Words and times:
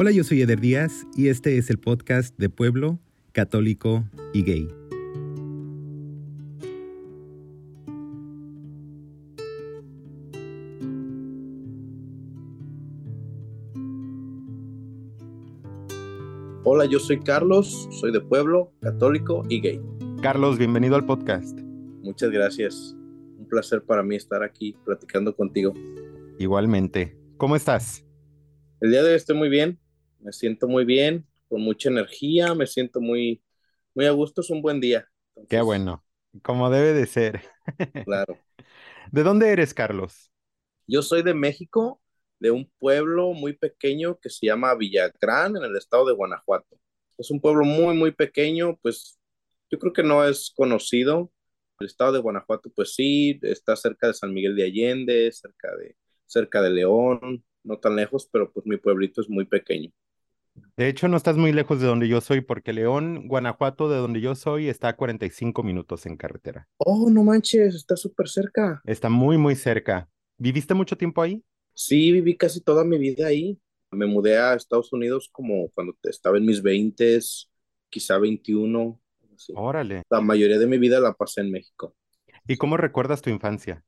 Hola, 0.00 0.12
yo 0.12 0.22
soy 0.22 0.42
Eder 0.42 0.60
Díaz 0.60 1.08
y 1.16 1.26
este 1.26 1.58
es 1.58 1.70
el 1.70 1.78
podcast 1.80 2.38
de 2.38 2.48
Pueblo, 2.48 3.00
Católico 3.32 4.04
y 4.32 4.44
Gay. 4.44 4.68
Hola, 16.62 16.84
yo 16.84 17.00
soy 17.00 17.18
Carlos, 17.18 17.88
soy 17.90 18.12
de 18.12 18.20
Pueblo, 18.20 18.70
católico 18.80 19.42
y 19.48 19.60
gay. 19.60 19.80
Carlos, 20.22 20.58
bienvenido 20.58 20.94
al 20.94 21.06
podcast. 21.06 21.58
Muchas 22.04 22.30
gracias. 22.30 22.94
Un 23.36 23.48
placer 23.48 23.82
para 23.82 24.04
mí 24.04 24.14
estar 24.14 24.44
aquí 24.44 24.76
platicando 24.84 25.34
contigo. 25.34 25.74
Igualmente. 26.38 27.16
¿Cómo 27.36 27.56
estás? 27.56 28.04
El 28.80 28.92
día 28.92 29.02
de 29.02 29.10
hoy 29.10 29.16
estoy 29.16 29.36
muy 29.36 29.48
bien, 29.48 29.76
me 30.20 30.32
siento 30.32 30.68
muy 30.68 30.84
bien, 30.84 31.26
con 31.48 31.62
mucha 31.62 31.88
energía, 31.88 32.54
me 32.54 32.66
siento 32.66 33.00
muy, 33.00 33.42
muy 33.94 34.06
a 34.06 34.10
gusto, 34.10 34.40
es 34.40 34.50
un 34.50 34.62
buen 34.62 34.80
día. 34.80 35.08
Qué 35.48 35.60
bueno, 35.60 36.04
como 36.42 36.70
debe 36.70 36.92
de 36.92 37.06
ser. 37.06 37.42
Claro. 38.04 38.38
¿De 39.12 39.22
dónde 39.22 39.50
eres, 39.50 39.74
Carlos? 39.74 40.30
Yo 40.86 41.02
soy 41.02 41.22
de 41.22 41.34
México, 41.34 42.00
de 42.40 42.50
un 42.50 42.70
pueblo 42.78 43.32
muy 43.32 43.52
pequeño 43.52 44.18
que 44.18 44.30
se 44.30 44.46
llama 44.46 44.74
Villagrán, 44.74 45.56
en 45.56 45.64
el 45.64 45.76
estado 45.76 46.06
de 46.06 46.14
Guanajuato. 46.14 46.78
Es 47.18 47.30
un 47.30 47.40
pueblo 47.40 47.64
muy, 47.64 47.94
muy 47.96 48.12
pequeño, 48.12 48.78
pues 48.80 49.18
yo 49.70 49.78
creo 49.78 49.92
que 49.92 50.02
no 50.02 50.24
es 50.24 50.52
conocido. 50.56 51.30
El 51.80 51.86
estado 51.86 52.12
de 52.12 52.20
Guanajuato, 52.20 52.70
pues 52.74 52.94
sí, 52.94 53.38
está 53.42 53.76
cerca 53.76 54.08
de 54.08 54.14
San 54.14 54.32
Miguel 54.32 54.56
de 54.56 54.64
Allende, 54.64 55.30
cerca 55.32 55.76
de, 55.76 55.96
cerca 56.26 56.62
de 56.62 56.70
León, 56.70 57.44
no 57.62 57.78
tan 57.78 57.96
lejos, 57.96 58.28
pero 58.32 58.52
pues 58.52 58.66
mi 58.66 58.76
pueblito 58.78 59.20
es 59.20 59.28
muy 59.28 59.44
pequeño. 59.44 59.92
De 60.76 60.88
hecho, 60.88 61.08
no 61.08 61.16
estás 61.16 61.36
muy 61.36 61.52
lejos 61.52 61.80
de 61.80 61.86
donde 61.86 62.08
yo 62.08 62.20
soy, 62.20 62.40
porque 62.40 62.72
León, 62.72 63.28
Guanajuato, 63.28 63.88
de 63.88 63.98
donde 63.98 64.20
yo 64.20 64.34
soy, 64.34 64.68
está 64.68 64.88
a 64.88 64.96
45 64.96 65.62
minutos 65.62 66.06
en 66.06 66.16
carretera. 66.16 66.68
Oh, 66.78 67.10
no 67.10 67.24
manches, 67.24 67.74
está 67.74 67.96
súper 67.96 68.28
cerca. 68.28 68.80
Está 68.84 69.08
muy, 69.08 69.38
muy 69.38 69.56
cerca. 69.56 70.08
¿Viviste 70.36 70.74
mucho 70.74 70.96
tiempo 70.96 71.22
ahí? 71.22 71.42
Sí, 71.74 72.12
viví 72.12 72.36
casi 72.36 72.60
toda 72.60 72.84
mi 72.84 72.98
vida 72.98 73.26
ahí. 73.26 73.58
Me 73.90 74.06
mudé 74.06 74.38
a 74.38 74.54
Estados 74.54 74.92
Unidos 74.92 75.28
como 75.32 75.68
cuando 75.70 75.94
estaba 76.04 76.38
en 76.38 76.44
mis 76.44 76.62
20, 76.62 77.18
quizá 77.88 78.18
21. 78.18 79.00
así. 79.34 79.52
Órale. 79.56 80.02
La 80.10 80.20
mayoría 80.20 80.58
de 80.58 80.66
mi 80.66 80.78
vida 80.78 81.00
la 81.00 81.14
pasé 81.14 81.40
en 81.40 81.50
México. 81.50 81.94
¿Y 82.46 82.56
cómo 82.56 82.76
recuerdas 82.76 83.22
tu 83.22 83.30
infancia? 83.30 83.84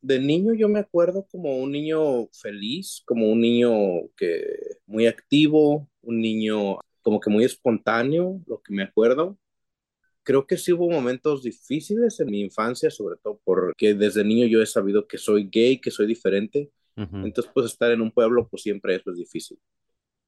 De 0.00 0.20
niño 0.20 0.54
yo 0.54 0.68
me 0.68 0.78
acuerdo 0.80 1.26
como 1.30 1.58
un 1.58 1.72
niño 1.72 2.28
feliz, 2.32 3.02
como 3.04 3.30
un 3.32 3.40
niño 3.40 4.08
que 4.16 4.44
muy 4.86 5.06
activo, 5.06 5.88
un 6.02 6.20
niño 6.20 6.78
como 7.02 7.18
que 7.20 7.30
muy 7.30 7.44
espontáneo, 7.44 8.40
lo 8.46 8.62
que 8.62 8.72
me 8.74 8.84
acuerdo. 8.84 9.38
Creo 10.24 10.46
que 10.46 10.58
sí 10.58 10.72
hubo 10.72 10.90
momentos 10.90 11.42
difíciles 11.44 12.20
en 12.20 12.28
mi 12.30 12.40
infancia, 12.42 12.90
sobre 12.90 13.16
todo 13.18 13.40
porque 13.44 13.94
desde 13.94 14.24
niño 14.24 14.46
yo 14.46 14.62
he 14.62 14.66
sabido 14.66 15.08
que 15.08 15.18
soy 15.18 15.48
gay, 15.50 15.80
que 15.80 15.90
soy 15.92 16.06
diferente. 16.06 16.72
Entonces, 17.22 17.52
pues 17.54 17.66
estar 17.66 17.92
en 17.92 18.02
un 18.02 18.12
pueblo, 18.12 18.48
pues 18.48 18.62
siempre 18.62 18.96
eso 18.96 19.10
es 19.12 19.18
difícil. 19.18 19.58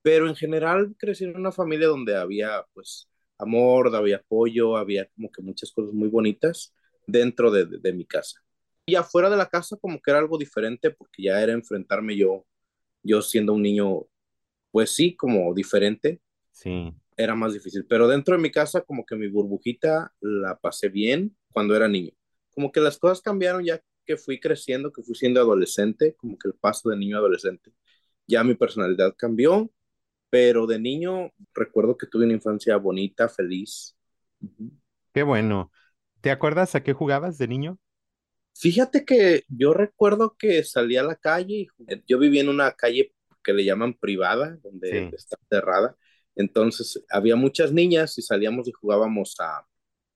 Pero 0.02 0.28
en 0.28 0.36
general 0.36 0.94
crecí 0.98 1.24
en 1.24 1.36
una 1.36 1.52
familia 1.52 1.88
donde 1.88 2.16
había, 2.16 2.64
pues, 2.74 3.08
amor, 3.38 3.94
había 3.96 4.16
apoyo, 4.18 4.76
había 4.76 5.06
como 5.10 5.30
que 5.32 5.42
muchas 5.42 5.72
cosas 5.72 5.92
muy 5.94 6.08
bonitas 6.08 6.74
dentro 7.06 7.50
de, 7.50 7.66
de- 7.66 7.78
de 7.78 7.92
mi 7.94 8.06
casa. 8.06 8.40
Y 8.90 8.96
afuera 8.96 9.30
de 9.30 9.36
la 9.36 9.48
casa 9.48 9.76
como 9.78 10.00
que 10.00 10.10
era 10.10 10.20
algo 10.20 10.38
diferente 10.38 10.90
porque 10.90 11.24
ya 11.24 11.42
era 11.42 11.52
enfrentarme 11.52 12.16
yo, 12.16 12.46
yo 13.02 13.22
siendo 13.22 13.54
un 13.54 13.62
niño, 13.62 14.06
pues 14.72 14.94
sí, 14.94 15.16
como 15.16 15.54
diferente, 15.54 16.20
Sí. 16.52 16.94
era 17.16 17.34
más 17.34 17.52
difícil. 17.54 17.86
Pero 17.88 18.08
dentro 18.08 18.36
de 18.36 18.42
mi 18.42 18.50
casa 18.50 18.82
como 18.82 19.04
que 19.06 19.16
mi 19.16 19.28
burbujita 19.28 20.12
la 20.20 20.56
pasé 20.58 20.88
bien 20.88 21.36
cuando 21.52 21.76
era 21.76 21.88
niño. 21.88 22.12
Como 22.54 22.72
que 22.72 22.80
las 22.80 22.98
cosas 22.98 23.20
cambiaron 23.22 23.64
ya 23.64 23.80
que 24.06 24.16
fui 24.16 24.40
creciendo, 24.40 24.92
que 24.92 25.02
fui 25.02 25.14
siendo 25.14 25.40
adolescente, 25.40 26.14
como 26.16 26.38
que 26.38 26.48
el 26.48 26.54
paso 26.54 26.90
de 26.90 26.96
niño 26.96 27.16
a 27.16 27.20
adolescente. 27.20 27.72
Ya 28.26 28.44
mi 28.44 28.54
personalidad 28.54 29.14
cambió, 29.18 29.70
pero 30.30 30.66
de 30.66 30.78
niño 30.80 31.32
recuerdo 31.54 31.96
que 31.98 32.06
tuve 32.06 32.24
una 32.24 32.34
infancia 32.34 32.76
bonita, 32.78 33.28
feliz. 33.28 33.96
Qué 35.12 35.22
bueno. 35.22 35.70
¿Te 36.20 36.30
acuerdas 36.30 36.74
a 36.74 36.82
qué 36.82 36.92
jugabas 36.92 37.38
de 37.38 37.48
niño? 37.48 37.78
Fíjate 38.60 39.04
que 39.06 39.44
yo 39.48 39.72
recuerdo 39.74 40.36
que 40.38 40.62
salí 40.64 40.96
a 40.96 41.02
la 41.02 41.16
calle 41.16 41.68
yo 42.06 42.18
vivía 42.18 42.42
en 42.42 42.48
una 42.50 42.72
calle 42.72 43.14
que 43.42 43.54
le 43.54 43.64
llaman 43.64 43.94
privada, 43.94 44.58
donde 44.62 45.08
Sí. 45.08 45.12
está 45.12 45.36
cerrada. 45.50 45.96
Entonces 46.36 47.02
había 47.10 47.36
muchas 47.36 47.72
niñas 47.72 48.18
y 48.18 48.22
salíamos 48.22 48.68
y 48.68 48.72
jugábamos 48.72 49.36
a 49.40 49.66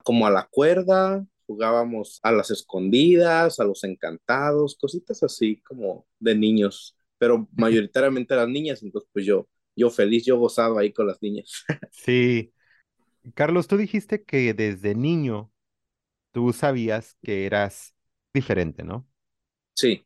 como 0.04 0.26
a 0.26 0.30
la 0.30 0.46
cuerda, 0.50 1.26
jugábamos 1.46 2.20
a 2.22 2.32
las 2.32 2.50
escondidas, 2.50 3.60
a 3.60 3.64
los 3.64 3.84
encantados, 3.84 4.76
cositas 4.78 5.22
así 5.22 5.62
como 5.62 6.06
de 6.20 6.34
niños, 6.36 6.96
pero 7.18 7.48
mayoritariamente 7.56 8.34
eran 8.34 8.52
niñas, 8.52 8.82
entonces 8.82 9.08
pues 9.12 9.24
yo 9.26 9.48
yo 9.76 9.90
feliz, 9.90 10.24
yo 10.24 10.38
gozado 10.38 10.78
ahí 10.78 10.92
con 10.92 11.06
las 11.08 11.20
niñas. 11.22 11.64
Sí. 11.90 12.52
Carlos, 13.34 13.68
tú 13.68 13.76
dijiste 13.78 14.24
que 14.24 14.54
desde 14.54 14.94
niño 14.94 15.52
tú 16.32 16.52
sabías 16.52 17.16
que 17.22 17.46
eras 17.46 17.93
diferente, 18.34 18.84
¿no? 18.84 19.08
Sí. 19.76 20.04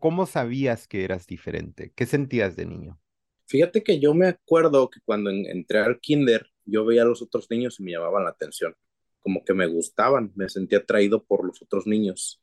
¿Cómo 0.00 0.26
sabías 0.26 0.88
que 0.88 1.04
eras 1.04 1.28
diferente? 1.28 1.92
¿Qué 1.94 2.04
sentías 2.04 2.56
de 2.56 2.66
niño? 2.66 3.00
Fíjate 3.46 3.82
que 3.82 3.98
yo 4.00 4.14
me 4.14 4.28
acuerdo 4.28 4.88
que 4.90 5.00
cuando 5.04 5.30
en- 5.30 5.46
entré 5.46 5.80
al 5.80 5.98
kinder, 6.00 6.46
yo 6.64 6.84
veía 6.84 7.02
a 7.02 7.04
los 7.04 7.22
otros 7.22 7.48
niños 7.50 7.80
y 7.80 7.82
me 7.82 7.92
llamaban 7.92 8.24
la 8.24 8.30
atención, 8.30 8.74
como 9.20 9.44
que 9.44 9.54
me 9.54 9.66
gustaban, 9.66 10.32
me 10.36 10.48
sentía 10.48 10.78
atraído 10.78 11.24
por 11.24 11.44
los 11.44 11.60
otros 11.62 11.86
niños. 11.86 12.40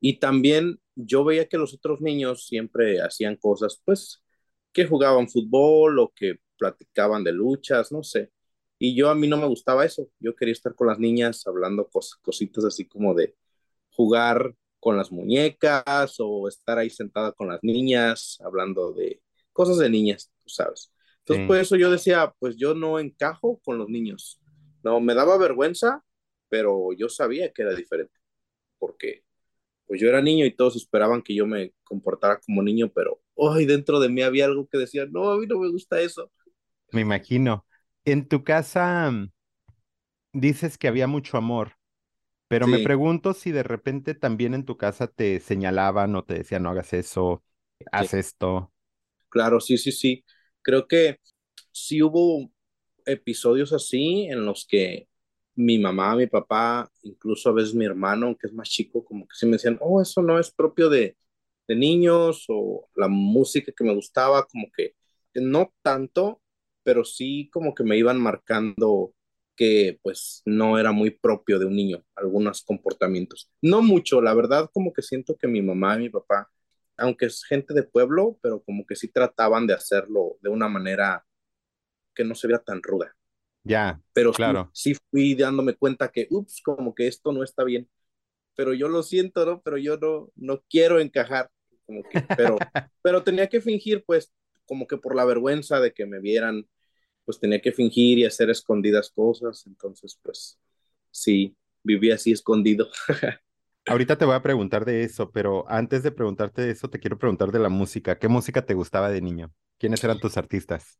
Y 0.00 0.18
también 0.20 0.80
yo 0.96 1.24
veía 1.24 1.48
que 1.48 1.58
los 1.58 1.74
otros 1.74 2.00
niños 2.00 2.46
siempre 2.46 3.00
hacían 3.02 3.36
cosas, 3.36 3.82
pues, 3.84 4.22
que 4.72 4.86
jugaban 4.86 5.28
fútbol 5.28 5.98
o 6.00 6.12
que 6.14 6.36
platicaban 6.58 7.24
de 7.24 7.32
luchas, 7.32 7.92
no 7.92 8.02
sé. 8.04 8.32
Y 8.78 8.96
yo 8.96 9.10
a 9.10 9.14
mí 9.14 9.28
no 9.28 9.36
me 9.38 9.46
gustaba 9.48 9.84
eso, 9.86 10.08
yo 10.20 10.34
quería 10.36 10.52
estar 10.52 10.74
con 10.74 10.88
las 10.88 10.98
niñas 10.98 11.46
hablando 11.46 11.88
cos- 11.90 12.18
cositas 12.22 12.64
así 12.64 12.86
como 12.88 13.14
de 13.14 13.36
jugar 13.98 14.54
con 14.80 14.96
las 14.98 15.12
muñecas 15.12 16.16
o 16.20 16.48
estar 16.48 16.78
ahí 16.78 16.90
sentada 16.90 17.32
con 17.34 17.48
las 17.50 17.60
niñas 17.64 18.38
hablando 18.44 18.94
de 18.94 19.22
cosas 19.54 19.78
de 19.78 19.90
niñas, 19.90 20.32
tú 20.44 20.50
sabes. 20.50 20.92
Entonces, 21.20 21.44
Sí. 21.44 21.46
por 21.46 21.58
eso 21.58 21.76
yo 21.76 21.92
decía, 21.92 22.34
pues 22.40 22.56
yo 22.58 22.74
no 22.74 23.00
encajo 23.00 23.60
con 23.64 23.78
los 23.78 23.90
niños. 23.90 24.40
No, 24.84 25.00
me 25.02 25.14
daba 25.14 25.38
vergüenza, 25.38 26.04
pero 26.50 26.94
yo 26.94 27.10
sabía 27.10 27.52
que 27.52 27.62
era 27.64 27.74
diferente, 27.76 28.14
porque 28.78 29.24
pues 29.86 30.00
yo 30.00 30.08
era 30.08 30.22
niño 30.22 30.46
y 30.46 30.54
todos 30.56 30.76
esperaban 30.76 31.22
que 31.22 31.34
yo 31.34 31.46
me 31.46 31.72
comportara 31.84 32.40
como 32.40 32.62
niño, 32.62 32.90
pero 32.94 33.20
hoy 33.34 33.66
dentro 33.66 34.00
de 34.00 34.08
mí 34.10 34.22
había 34.22 34.46
algo 34.46 34.68
que 34.68 34.78
decía, 34.78 35.06
no, 35.10 35.30
a 35.32 35.38
mí 35.38 35.46
no 35.46 35.58
me 35.60 35.70
gusta 35.70 36.00
eso. 36.00 36.30
Me 36.92 37.00
imagino. 37.02 37.66
En 38.04 38.28
tu 38.28 38.44
casa 38.44 39.10
mm, 39.10 39.30
dices 40.32 40.78
que 40.78 40.88
había 40.88 41.06
mucho 41.06 41.36
amor, 41.36 41.77
pero 42.48 42.66
me 42.66 42.80
pregunto 42.80 43.34
si 43.34 43.52
de 43.52 43.62
repente 43.62 44.14
también 44.14 44.54
en 44.54 44.64
tu 44.64 44.76
casa 44.76 45.06
te 45.08 45.40
señalaban 45.40 46.14
o 46.16 46.24
te 46.24 46.34
decían 46.34 46.62
no 46.64 46.70
hagas 46.70 46.92
eso, 46.94 47.44
haz 47.92 48.14
sí, 48.14 48.14
esto. 48.14 48.72
claro, 49.28 49.60
sí, 49.60 49.78
sí, 49.78 49.92
sí. 49.92 50.24
Creo 50.62 50.86
que 50.88 51.18
sí 51.72 52.02
hubo 52.02 52.50
episodios 53.06 53.72
así 53.72 54.26
en 54.26 54.44
los 54.46 54.66
que 54.68 55.08
mi 55.56 55.78
mamá, 55.78 56.16
mi 56.16 56.26
papá, 56.26 56.90
incluso 57.02 57.50
a 57.50 57.52
veces 57.52 57.74
mi 57.74 57.84
hermano, 57.84 58.36
que 58.38 58.46
es 58.48 58.52
más 58.54 58.68
chico, 58.70 59.04
como 59.04 59.24
que 59.26 59.34
sí 59.36 59.46
me 59.46 59.52
decían, 59.52 59.78
oh, 59.80 60.00
eso 60.02 60.22
no 60.22 60.38
es 60.38 60.50
propio 60.52 60.88
de, 60.90 61.16
de 61.68 61.76
niños, 61.76 62.44
o 62.48 62.88
la 62.96 63.08
música 63.08 63.72
que 63.76 63.84
me 63.84 63.94
gustaba, 63.94 64.46
como 64.46 64.66
que 64.76 64.94
no 65.34 65.72
tanto, 65.82 66.42
pero 66.82 67.04
sí 67.04 67.50
como 67.52 67.74
que 67.74 67.84
me 67.84 67.96
iban 67.98 68.20
marcando 68.20 69.14
que 69.58 70.00
pues 70.04 70.42
no 70.46 70.78
era 70.80 70.92
muy 70.92 71.10
propio 71.12 71.60
de 71.60 71.66
un 71.66 71.76
niño, 71.76 72.04
algunos 72.16 72.62
comportamientos. 72.64 73.50
No 73.62 73.82
mucho, 73.82 74.22
la 74.22 74.34
verdad, 74.34 74.70
como 74.72 74.94
que 74.94 75.02
siento 75.02 75.36
que 75.38 75.48
mi 75.48 75.62
mamá 75.62 75.96
y 75.96 76.00
mi 76.00 76.10
papá, 76.10 76.50
aunque 76.98 77.26
es 77.26 77.44
gente 77.44 77.74
de 77.74 77.84
pueblo, 77.84 78.38
pero 78.42 78.62
como 78.64 78.86
que 78.86 78.96
sí 78.96 79.08
trataban 79.08 79.66
de 79.68 79.74
hacerlo 79.74 80.38
de 80.42 80.50
una 80.50 80.68
manera 80.68 81.26
que 82.14 82.24
no 82.24 82.34
se 82.34 82.48
viera 82.48 82.62
tan 82.64 82.82
ruda 82.82 83.16
Ya, 83.64 84.00
pero 84.12 84.32
sí, 84.34 84.38
claro. 84.38 84.72
sí 84.72 84.94
fui 85.10 85.34
dándome 85.34 85.74
cuenta 85.74 86.10
que, 86.10 86.26
ups, 86.30 86.60
como 86.64 86.94
que 86.94 87.06
esto 87.06 87.32
no 87.32 87.44
está 87.44 87.64
bien, 87.64 87.88
pero 88.56 88.74
yo 88.74 88.88
lo 88.88 89.02
siento, 89.02 89.46
¿no? 89.46 89.62
Pero 89.62 89.78
yo 89.78 89.98
no, 89.98 90.30
no 90.36 90.62
quiero 90.70 91.00
encajar, 91.00 91.50
como 91.86 92.02
que, 92.08 92.28
pero, 92.36 92.58
pero 93.02 93.24
tenía 93.24 93.48
que 93.48 93.60
fingir, 93.60 94.04
pues, 94.06 94.32
como 94.66 94.86
que 94.86 94.98
por 94.98 95.16
la 95.16 95.24
vergüenza 95.24 95.80
de 95.80 95.92
que 95.92 96.06
me 96.06 96.20
vieran, 96.20 96.68
pues 97.28 97.38
tenía 97.40 97.60
que 97.60 97.72
fingir 97.72 98.18
y 98.18 98.24
hacer 98.24 98.48
escondidas 98.50 99.10
cosas, 99.12 99.66
entonces, 99.68 100.18
pues, 100.24 100.58
sí, 101.12 101.54
viví 101.84 102.10
así 102.10 102.32
escondido. 102.32 102.88
Ahorita 103.86 104.16
te 104.18 104.24
voy 104.26 104.34
a 104.34 104.42
preguntar 104.42 104.84
de 104.84 105.02
eso, 105.04 105.30
pero 105.32 105.64
antes 105.70 106.02
de 106.02 106.12
preguntarte 106.12 106.62
de 106.62 106.70
eso, 106.72 106.90
te 106.90 107.00
quiero 107.00 107.18
preguntar 107.18 107.50
de 107.52 107.58
la 107.58 107.68
música. 107.70 108.18
¿Qué 108.18 108.28
música 108.28 108.64
te 108.66 108.74
gustaba 108.74 109.10
de 109.10 109.22
niño? 109.22 109.52
¿Quiénes 109.78 110.04
eran 110.04 110.20
tus 110.20 110.36
artistas? 110.36 110.98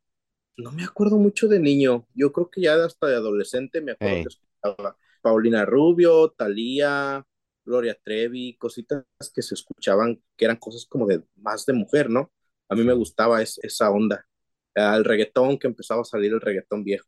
No 0.57 0.71
me 0.71 0.83
acuerdo 0.83 1.17
mucho 1.17 1.47
de 1.47 1.59
niño. 1.59 2.07
Yo 2.13 2.31
creo 2.33 2.49
que 2.49 2.61
ya 2.61 2.75
hasta 2.85 3.07
de 3.07 3.15
adolescente 3.15 3.81
me 3.81 3.93
acuerdo 3.93 4.19
que 4.21 4.29
escuchaba 4.29 4.97
Paulina 5.21 5.65
Rubio, 5.65 6.31
Thalía, 6.31 7.25
Gloria 7.65 7.97
Trevi, 8.03 8.57
cositas 8.57 9.05
que 9.33 9.41
se 9.41 9.55
escuchaban 9.55 10.21
que 10.35 10.45
eran 10.45 10.57
cosas 10.57 10.85
como 10.85 11.07
de 11.07 11.23
más 11.37 11.65
de 11.65 11.73
mujer, 11.73 12.09
¿no? 12.09 12.31
A 12.67 12.75
mí 12.75 12.83
me 12.83 12.93
gustaba 12.93 13.41
es- 13.41 13.59
esa 13.63 13.89
onda. 13.91 14.27
El 14.75 15.03
reggaetón, 15.05 15.57
que 15.59 15.67
empezaba 15.67 16.01
a 16.01 16.05
salir 16.05 16.33
el 16.33 16.41
reggaetón 16.41 16.83
viejo. 16.83 17.07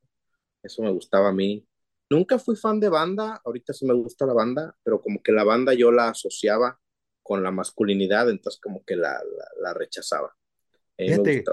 Eso 0.64 0.84
me 0.84 0.92
gustaba 0.92 1.30
a 1.30 1.34
mí. 1.34 1.68
Nunca 2.10 2.40
fui 2.40 2.56
fan 2.56 2.80
de 2.80 2.90
banda, 2.90 3.42
ahorita 3.46 3.74
sí 3.74 3.86
me 3.86 3.94
gusta 3.94 4.26
la 4.26 4.34
banda, 4.34 4.76
pero 4.84 5.02
como 5.02 5.22
que 5.24 5.32
la 5.32 5.44
banda 5.46 5.74
yo 5.74 5.92
la 5.92 6.10
asociaba 6.10 6.80
con 7.24 7.44
la 7.44 7.52
masculinidad, 7.52 8.30
entonces 8.30 8.62
como 8.62 8.84
que 8.86 8.96
la, 8.98 9.12
la, 9.14 9.46
la 9.62 9.74
rechazaba. 9.74 10.36
Fíjate. 11.06 11.52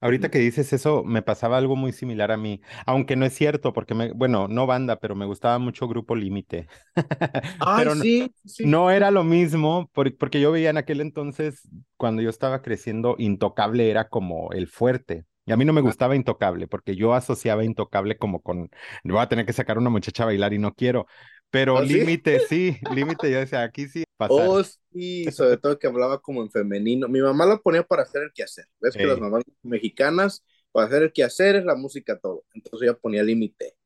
Ahorita 0.00 0.30
que 0.30 0.38
dices 0.40 0.72
eso, 0.72 1.04
me 1.04 1.22
pasaba 1.22 1.58
algo 1.58 1.76
muy 1.76 1.92
similar 1.92 2.32
a 2.32 2.36
mí, 2.36 2.60
aunque 2.86 3.16
no 3.16 3.24
es 3.24 3.34
cierto, 3.34 3.72
porque 3.72 3.94
me, 3.94 4.12
bueno, 4.12 4.48
no 4.48 4.66
banda, 4.66 4.98
pero 5.00 5.14
me 5.14 5.26
gustaba 5.26 5.58
mucho 5.60 5.88
Grupo 5.88 6.16
Límite. 6.16 6.68
Pero 7.74 7.94
no, 7.94 8.04
sí, 8.04 8.34
sí. 8.44 8.64
no 8.64 8.90
era 8.90 9.10
lo 9.12 9.24
mismo, 9.24 9.88
por- 9.92 10.16
porque 10.18 10.40
yo 10.40 10.52
veía 10.52 10.70
en 10.70 10.78
aquel 10.78 11.00
entonces, 11.00 11.68
cuando 11.96 12.22
yo 12.22 12.30
estaba 12.30 12.62
creciendo, 12.62 13.16
Intocable 13.18 13.90
era 13.90 14.08
como 14.08 14.52
el 14.52 14.68
fuerte. 14.68 15.24
Y 15.44 15.52
a 15.52 15.56
mí 15.56 15.64
no 15.64 15.72
me 15.72 15.80
gustaba 15.80 16.14
Intocable, 16.14 16.68
porque 16.68 16.94
yo 16.94 17.14
asociaba 17.14 17.64
Intocable 17.64 18.16
como 18.16 18.42
con, 18.42 18.70
voy 19.04 19.18
a 19.18 19.28
tener 19.28 19.44
que 19.44 19.52
sacar 19.52 19.76
a 19.76 19.80
una 19.80 19.90
muchacha 19.90 20.22
a 20.22 20.26
bailar 20.26 20.52
y 20.52 20.58
no 20.58 20.74
quiero. 20.74 21.06
Pero 21.50 21.78
¿Ah? 21.78 21.82
Límite, 21.82 22.40
sí, 22.48 22.78
Límite, 22.94 23.30
yo 23.30 23.38
decía, 23.38 23.62
aquí 23.62 23.86
sí 23.86 24.04
pasar. 24.16 24.46
Oh, 24.48 24.62
sí, 24.92 25.30
sobre 25.32 25.56
todo 25.58 25.78
que 25.78 25.86
hablaba 25.86 26.20
como 26.20 26.42
en 26.42 26.50
femenino. 26.50 27.08
Mi 27.08 27.20
mamá 27.20 27.44
lo 27.46 27.60
ponía 27.60 27.82
para 27.82 28.02
hacer 28.02 28.22
el 28.22 28.32
quehacer. 28.32 28.66
¿Ves 28.80 28.96
que 28.96 29.06
las 29.06 29.20
mamás 29.20 29.42
mexicanas, 29.62 30.44
para 30.70 30.86
hacer 30.86 31.02
el 31.02 31.12
quehacer 31.12 31.56
es 31.56 31.64
la 31.64 31.74
música 31.74 32.18
todo? 32.18 32.44
Entonces 32.54 32.88
ella 32.88 32.98
ponía 32.98 33.22
límite 33.22 33.76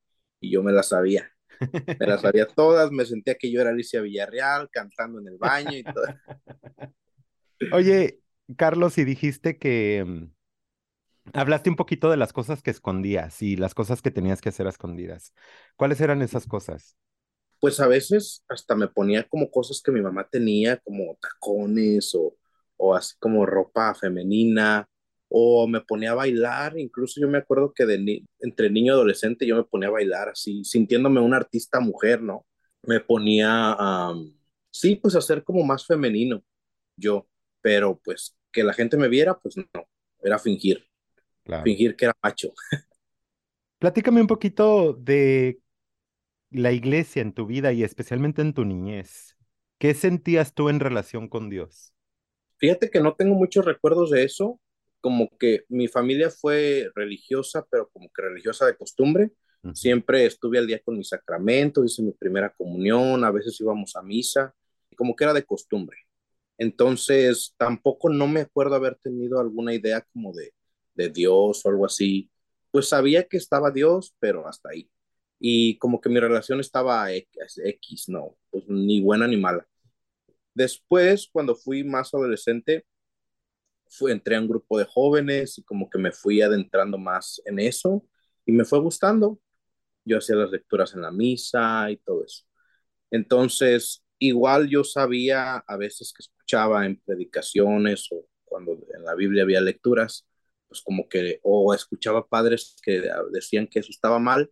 y 0.41 0.51
yo 0.51 0.63
me 0.63 0.73
la 0.73 0.83
sabía. 0.83 1.31
Me 1.99 2.07
las 2.07 2.21
sabía 2.21 2.47
todas, 2.55 2.91
me 2.93 3.07
sentía 3.07 3.35
que 3.35 3.51
yo 3.51 3.61
era 3.61 3.71
Alicia 3.71 4.01
Villarreal 4.03 4.69
cantando 4.71 5.19
en 5.21 5.29
el 5.29 5.39
baño 5.39 5.77
y 5.77 5.83
todo. 5.83 6.05
Oye, 7.73 8.21
Carlos, 8.57 8.99
y 8.99 9.05
dijiste 9.05 9.59
que... 9.59 10.29
Hablaste 11.35 11.71
un 11.71 11.77
poquito 11.77 12.11
de 12.11 12.17
las 12.17 12.33
cosas 12.33 12.63
que 12.63 12.71
escondías 12.71 13.43
y 13.43 13.57
las 13.57 13.75
cosas 13.75 14.03
que 14.03 14.11
tenías 14.11 14.41
que 14.41 14.49
hacer 14.51 14.67
a 14.67 14.71
escondidas. 14.71 15.35
¿Cuáles 15.77 16.01
eran 16.01 16.23
esas 16.23 16.47
cosas? 16.47 16.97
Pues 17.61 17.81
a 17.81 17.89
veces 17.89 18.45
hasta 18.49 18.77
me 18.77 18.89
ponía 18.89 19.25
como 19.29 19.51
cosas 19.51 19.81
que 19.83 19.91
mi 19.93 20.01
mamá 20.03 20.29
tenía, 20.31 20.77
como 20.79 21.19
tacones 21.21 22.15
o, 22.15 22.37
o 22.77 22.95
así 22.95 23.15
como 23.19 23.47
ropa 23.47 23.95
femenina, 23.95 24.87
o 25.29 25.67
me 25.67 25.81
ponía 25.81 26.13
a 26.13 26.15
bailar, 26.15 26.79
incluso 26.79 27.21
yo 27.21 27.29
me 27.29 27.39
acuerdo 27.39 27.73
que 27.75 27.87
de 27.87 27.99
ni- 27.99 28.27
entre 28.41 28.71
niño 28.71 28.93
y 28.93 28.97
adolescente 28.97 29.47
yo 29.47 29.57
me 29.57 29.65
ponía 29.65 29.89
a 29.89 29.93
bailar 29.93 30.29
así, 30.29 30.63
sintiéndome 30.65 31.21
una 31.21 31.39
artista 31.39 31.81
mujer, 31.81 32.23
¿no? 32.23 32.47
Me 32.83 33.01
ponía, 33.01 33.73
am, 33.75 34.33
sí, 34.71 34.97
pues 34.97 35.17
a 35.17 35.21
ser 35.23 35.43
como 35.43 35.65
más 35.65 35.87
femenino 35.87 36.43
yo, 36.97 37.29
pero 37.63 38.01
pues 38.05 38.37
que 38.53 38.65
la 38.65 38.75
gente 38.75 38.97
me 38.97 39.09
viera, 39.09 39.39
pues 39.39 39.57
no, 39.57 39.67
era 40.23 40.39
fingir, 40.39 40.87
Claro. 41.47 41.63
fingir 41.63 41.97
que 41.97 42.07
era 42.07 42.17
macho. 42.23 42.53
Platícame 43.79 44.21
un 44.21 44.27
poquito 44.27 44.95
de 44.95 45.61
la 46.51 46.73
iglesia 46.73 47.23
en 47.23 47.33
tu 47.33 47.47
vida 47.47 47.73
y 47.73 47.85
especialmente 47.85 48.43
en 48.43 48.53
tu 48.53 48.65
niñez. 48.65 49.37
¿Qué 49.79 49.95
sentías 49.95 50.55
tú 50.55 50.69
en 50.71 50.81
relación 50.81 51.29
con 51.29 51.51
Dios? 51.51 51.93
Fíjate 52.59 52.91
que 52.91 53.01
no 53.01 53.15
tengo 53.15 53.35
muchos 53.35 53.65
recuerdos 53.65 54.11
de 54.11 54.25
eso, 54.25 54.59
como 55.01 55.29
que 55.39 55.65
mi 55.69 55.89
familia 55.89 56.31
fue 56.31 56.91
religiosa, 56.95 57.67
pero 57.71 57.89
como 57.91 58.09
que 58.09 58.23
religiosa 58.23 58.67
de 58.67 58.77
costumbre. 58.77 59.31
Siempre 59.73 60.25
estuve 60.27 60.59
al 60.59 60.67
día 60.67 60.81
con 60.83 60.97
mis 60.97 61.09
sacramentos, 61.09 61.85
hice 61.85 62.01
mi 62.03 62.13
primera 62.13 62.51
comunión, 62.51 63.25
a 63.25 63.33
veces 63.33 63.61
íbamos 63.61 63.97
a 63.97 64.03
misa, 64.03 64.55
como 64.97 65.15
que 65.17 65.25
era 65.25 65.35
de 65.35 65.45
costumbre. 65.45 65.99
Entonces, 66.57 67.55
tampoco 67.59 68.09
no 68.09 68.29
me 68.29 68.41
acuerdo 68.41 68.77
haber 68.77 68.97
tenido 68.97 69.41
alguna 69.41 69.75
idea 69.75 70.03
como 70.13 70.33
de, 70.33 70.53
de 70.97 71.11
Dios 71.11 71.65
o 71.65 71.69
algo 71.69 71.87
así. 71.87 72.31
Pues 72.71 72.89
sabía 72.89 73.25
que 73.29 73.37
estaba 73.37 73.71
Dios, 73.71 74.15
pero 74.19 74.47
hasta 74.49 74.71
ahí. 74.71 74.91
Y 75.39 75.79
como 75.79 76.01
que 76.01 76.09
mi 76.09 76.21
relación 76.21 76.61
estaba 76.61 77.13
X, 77.13 78.09
no, 78.09 78.37
pues 78.51 78.65
ni 78.69 79.03
buena 79.03 79.27
ni 79.29 79.37
mala. 79.37 79.67
Después, 80.55 81.29
cuando 81.33 81.55
fui 81.55 81.85
más 81.85 82.15
adolescente, 82.15 82.87
fui, 83.89 84.13
entré 84.13 84.37
a 84.37 84.41
un 84.41 84.49
grupo 84.49 84.79
de 84.79 84.85
jóvenes 84.87 85.59
y 85.59 85.63
como 85.65 85.91
que 85.91 85.99
me 85.99 86.13
fui 86.13 86.41
adentrando 86.43 86.99
más 86.99 87.41
en 87.45 87.59
eso 87.59 88.05
y 88.45 88.53
me 88.53 88.65
fue 88.65 88.81
gustando. 88.81 89.41
Yo 90.05 90.19
hacía 90.19 90.37
las 90.37 90.51
lecturas 90.51 90.95
en 90.95 91.03
la 91.03 91.11
misa 91.13 91.91
y 91.91 91.99
todo 91.99 92.25
eso. 92.25 92.45
Entonces, 93.11 94.05
igual 94.19 94.69
yo 94.69 94.85
sabía 94.85 95.59
a 95.59 95.77
veces 95.77 96.13
que 96.17 96.23
escuchaba 96.23 96.87
en 96.87 97.01
predicaciones 97.01 98.09
o 98.13 98.27
cuando 98.45 98.73
en 98.95 99.05
la 99.05 99.15
Biblia 99.15 99.43
había 99.43 99.61
lecturas, 99.61 100.27
pues 100.69 100.83
como 100.83 101.09
que, 101.09 101.41
o 101.43 101.75
escuchaba 101.75 102.27
padres 102.27 102.77
que 102.83 103.03
decían 103.33 103.67
que 103.69 103.81
eso 103.81 103.91
estaba 103.91 104.19
mal, 104.19 104.51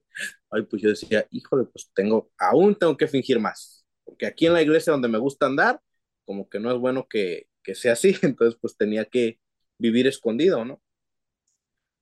ay, 0.50 0.62
pues 0.62 0.82
yo 0.82 0.90
decía, 0.90 1.26
híjole, 1.30 1.64
pues 1.66 1.90
tengo, 1.94 2.30
aún 2.38 2.74
tengo 2.76 2.96
que 2.96 3.08
fingir 3.08 3.40
más, 3.40 3.84
porque 4.04 4.26
aquí 4.26 4.46
en 4.46 4.54
la 4.54 4.62
iglesia 4.62 4.92
donde 4.92 5.08
me 5.08 5.18
gusta 5.18 5.46
andar, 5.46 5.80
como 6.24 6.48
que 6.48 6.60
no 6.60 6.72
es 6.72 6.78
bueno 6.78 7.06
que, 7.08 7.48
que 7.62 7.74
sea 7.74 7.94
así, 7.94 8.16
entonces 8.22 8.58
pues 8.60 8.76
tenía 8.76 9.04
que 9.06 9.40
vivir 9.78 10.06
escondido, 10.06 10.64
¿no? 10.64 10.80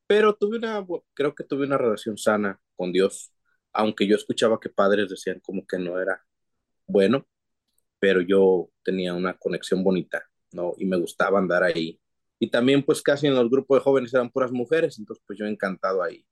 Pero 0.07 0.35
tuve 0.35 0.59
una, 0.59 0.87
creo 1.15 1.35
que 1.35 1.45
tuve 1.45 1.67
una 1.67 1.79
relación 1.79 2.19
sana 2.19 2.61
con 2.77 2.93
Dios, 2.93 3.33
aunque 3.73 4.07
yo 4.07 4.17
escuchaba 4.17 4.61
que 4.61 4.69
padres 4.69 5.09
decían 5.09 5.41
como 5.41 5.67
que 5.67 5.79
no 5.79 6.01
era 6.01 6.25
bueno, 6.87 7.27
pero 8.01 8.21
yo 8.23 8.71
tenía 8.85 9.15
una 9.15 9.39
conexión 9.39 9.85
bonita, 9.85 10.25
¿no? 10.53 10.75
Y 10.79 10.87
me 10.87 10.99
gustaba 10.99 11.39
andar 11.39 11.65
ahí. 11.65 12.01
Y 12.43 12.51
también 12.51 12.85
pues 12.85 13.03
casi 13.03 13.29
en 13.29 13.37
los 13.37 13.51
grupos 13.51 13.79
de 13.79 13.85
jóvenes 13.85 14.15
eran 14.15 14.31
puras 14.31 14.53
mujeres, 14.53 14.99
entonces 14.99 15.25
pues 15.27 15.39
yo 15.39 15.47
encantado 15.47 16.03
ahí, 16.03 16.27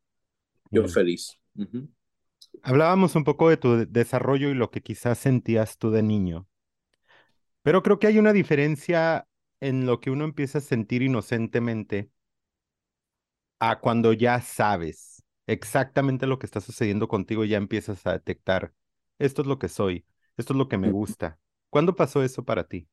yo 0.70 0.86
feliz. 0.88 1.38
Hablábamos 2.62 3.16
un 3.16 3.24
poco 3.24 3.50
de 3.50 3.58
tu 3.58 3.76
de- 3.76 3.84
desarrollo 3.86 4.48
y 4.48 4.54
lo 4.54 4.70
que 4.70 4.80
quizás 4.82 5.18
sentías 5.18 5.76
tú 5.76 5.90
de 5.90 6.02
niño, 6.02 6.48
pero 7.62 7.82
creo 7.82 7.98
que 7.98 8.06
hay 8.06 8.18
una 8.18 8.32
diferencia 8.32 9.26
en 9.60 9.86
lo 9.86 10.00
que 10.00 10.10
uno 10.10 10.24
empieza 10.24 10.58
a 10.58 10.60
sentir 10.62 11.02
inocentemente 11.02 12.10
a 13.58 13.80
cuando 13.80 14.12
ya 14.12 14.40
sabes 14.40 15.22
exactamente 15.46 16.26
lo 16.26 16.38
que 16.38 16.46
está 16.46 16.60
sucediendo 16.60 17.08
contigo 17.08 17.44
y 17.44 17.48
ya 17.50 17.56
empiezas 17.58 18.06
a 18.06 18.12
detectar, 18.12 18.72
esto 19.18 19.42
es 19.42 19.48
lo 19.48 19.58
que 19.58 19.68
soy, 19.68 20.06
esto 20.36 20.52
es 20.54 20.58
lo 20.58 20.68
que 20.68 20.78
me 20.78 20.90
gusta. 20.90 21.38
¿Cuándo 21.70 21.94
pasó 21.96 22.22
eso 22.22 22.44
para 22.44 22.64
ti? 22.68 22.88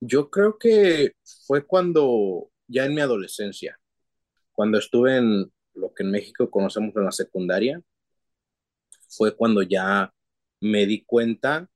Yo 0.00 0.30
creo 0.30 0.58
que 0.58 1.12
fue 1.46 1.66
cuando, 1.66 2.50
ya 2.68 2.84
en 2.86 2.94
mi 2.94 3.00
adolescencia, 3.00 3.78
cuando 4.52 4.78
estuve 4.78 5.16
en 5.16 5.52
lo 5.74 5.94
que 5.94 6.02
en 6.04 6.10
México 6.10 6.50
conocemos 6.50 6.94
en 6.96 7.04
la 7.04 7.12
secundaria, 7.12 7.82
fue 9.08 9.34
cuando 9.36 9.62
ya 9.62 10.12
me 10.60 10.86
di 10.86 11.04
cuenta 11.04 11.68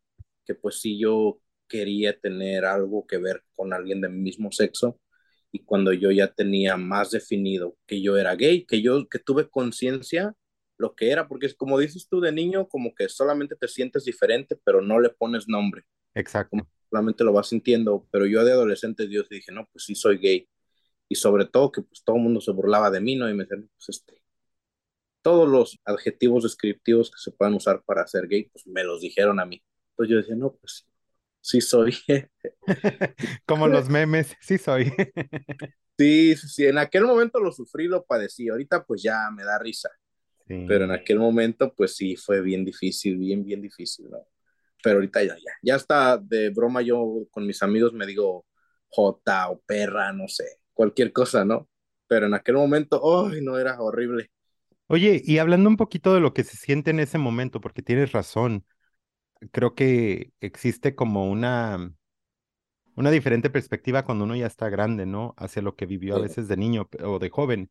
que 0.45 0.55
pues 0.55 0.81
sí 0.81 0.99
yo 0.99 1.41
quería 1.69 2.19
tener 2.19 2.65
algo 2.65 3.07
que 3.07 3.19
ver 3.19 3.43
con 3.55 3.73
alguien 3.73 4.01
de 4.01 4.09
mi 4.09 4.19
mismo 4.21 4.53
sexo 4.53 5.01
y 5.51 5.65
cuando 5.65 5.93
yo 5.93 6.11
ya 6.11 6.33
tenía 6.33 6.77
más 6.77 7.11
definido 7.11 7.77
que 7.87 8.03
yo 8.03 8.17
era 8.17 8.35
gay, 8.35 8.65
que 8.67 8.83
yo 8.83 9.09
que 9.09 9.19
tuve 9.19 9.49
conciencia 9.49 10.35
lo 10.79 10.95
que 10.95 11.11
era, 11.11 11.29
porque 11.29 11.55
como 11.55 11.79
dices 11.79 12.09
tú 12.09 12.21
de 12.21 12.33
niño, 12.33 12.69
como 12.69 12.95
que 12.95 13.09
solamente 13.09 13.55
te 13.55 13.69
sientes 13.69 14.05
diferente, 14.05 14.57
pero 14.65 14.83
no 14.83 14.99
le 14.99 15.11
pones 15.11 15.47
nombre, 15.49 15.85
Exacto. 16.15 16.67
Solamente 16.93 17.25
lo 17.25 17.35
vas 17.35 17.49
sintiendo, 17.51 18.07
pero 18.13 18.27
yo 18.27 18.45
de 18.45 18.53
adolescente 18.53 19.09
Dios 19.09 19.29
dije, 19.31 19.53
no, 19.53 19.69
pues 19.73 19.87
sí 19.87 19.97
soy 19.97 20.19
gay 20.19 20.49
y 21.09 21.17
sobre 21.17 21.47
todo 21.47 21.73
que 21.73 21.83
pues 21.83 22.05
todo 22.05 22.17
el 22.17 22.23
mundo 22.23 22.41
se 22.43 22.53
burlaba 22.53 22.91
de 22.91 23.01
mí, 23.03 23.17
¿no? 23.17 23.29
Y 23.31 23.35
me 23.35 23.45
decían, 23.45 23.71
pues 23.77 23.91
este, 23.91 24.23
todos 25.23 25.49
los 25.49 25.79
adjetivos 25.85 26.43
descriptivos 26.45 27.11
que 27.11 27.19
se 27.19 27.31
puedan 27.33 27.55
usar 27.55 27.83
para 27.85 28.07
ser 28.07 28.27
gay, 28.29 28.45
pues 28.53 28.67
me 28.67 28.85
los 28.85 29.01
dijeron 29.01 29.41
a 29.41 29.47
mí. 29.47 29.63
Entonces 29.93 30.11
yo 30.11 30.17
decía, 30.19 30.37
no, 30.37 30.55
pues 30.57 30.87
sí 31.41 31.61
soy. 31.61 31.95
Como 33.47 33.69
los 33.69 33.89
memes, 33.89 34.37
sí 34.41 34.59
soy. 34.59 34.93
sí, 35.99 36.37
sí, 36.37 36.49
sí, 36.49 36.67
en 36.67 36.79
aquel 36.79 37.05
momento 37.05 37.41
lo 37.41 37.53
sufrí, 37.53 37.87
lo 37.87 38.05
padecí, 38.05 38.49
ahorita 38.49 38.85
pues 38.85 39.03
ya 39.03 39.31
me 39.31 39.45
da 39.45 39.59
risa, 39.59 39.91
pero 40.67 40.85
en 40.87 40.93
Sí. 40.93 40.93
aquel 40.93 41.19
momento 41.21 41.75
pues 41.75 41.97
sí 41.97 42.17
fue 42.17 42.43
bien 42.43 42.65
difícil, 42.67 43.19
bien, 43.19 43.45
bien 43.45 43.63
difícil, 43.63 44.11
¿no? 44.11 44.19
Pero 44.83 44.97
ahorita 44.97 45.23
ya, 45.25 45.37
ya, 45.37 45.53
ya 45.63 45.77
está 45.77 46.19
de 46.19 46.51
broma 46.51 46.83
yo 46.83 47.27
con 47.31 47.47
mis 47.47 47.63
amigos 47.63 47.93
me 47.93 48.07
digo 48.07 48.47
jota 48.89 49.51
o 49.51 49.61
perra, 49.63 50.13
no 50.13 50.29
sé, 50.29 50.45
cualquier 50.75 51.13
cosa, 51.13 51.45
¿no? 51.45 51.69
Pero 52.07 52.27
en 52.27 52.35
aquel 52.35 52.57
momento, 52.57 53.01
¡ay, 53.29 53.41
no, 53.43 53.59
era 53.59 53.81
horrible! 53.81 54.31
Oye, 54.89 55.23
y 55.25 55.39
hablando 55.39 55.69
un 55.71 55.77
poquito 55.77 56.13
de 56.15 56.21
lo 56.21 56.35
que 56.35 56.45
se 56.45 56.57
siente 56.57 56.91
en 56.91 57.01
ese 57.01 57.19
momento, 57.19 57.61
porque 57.61 57.83
tienes 57.83 58.13
razón, 58.13 58.67
creo 59.53 59.75
que 59.75 60.33
existe 60.41 60.95
como 60.97 61.31
una 61.31 61.95
Una 62.95 63.11
diferente 63.11 63.49
perspectiva 63.51 64.05
cuando 64.05 64.25
uno 64.25 64.37
ya 64.37 64.47
está 64.47 64.69
grande, 64.69 65.07
¿no? 65.07 65.35
Hacia 65.39 65.63
lo 65.63 65.77
que 65.77 65.87
vivió 65.87 66.17
a 66.17 66.19
veces 66.21 66.49
de 66.49 66.57
niño 66.59 66.89
o 67.03 67.19
de 67.19 67.31
joven. 67.31 67.71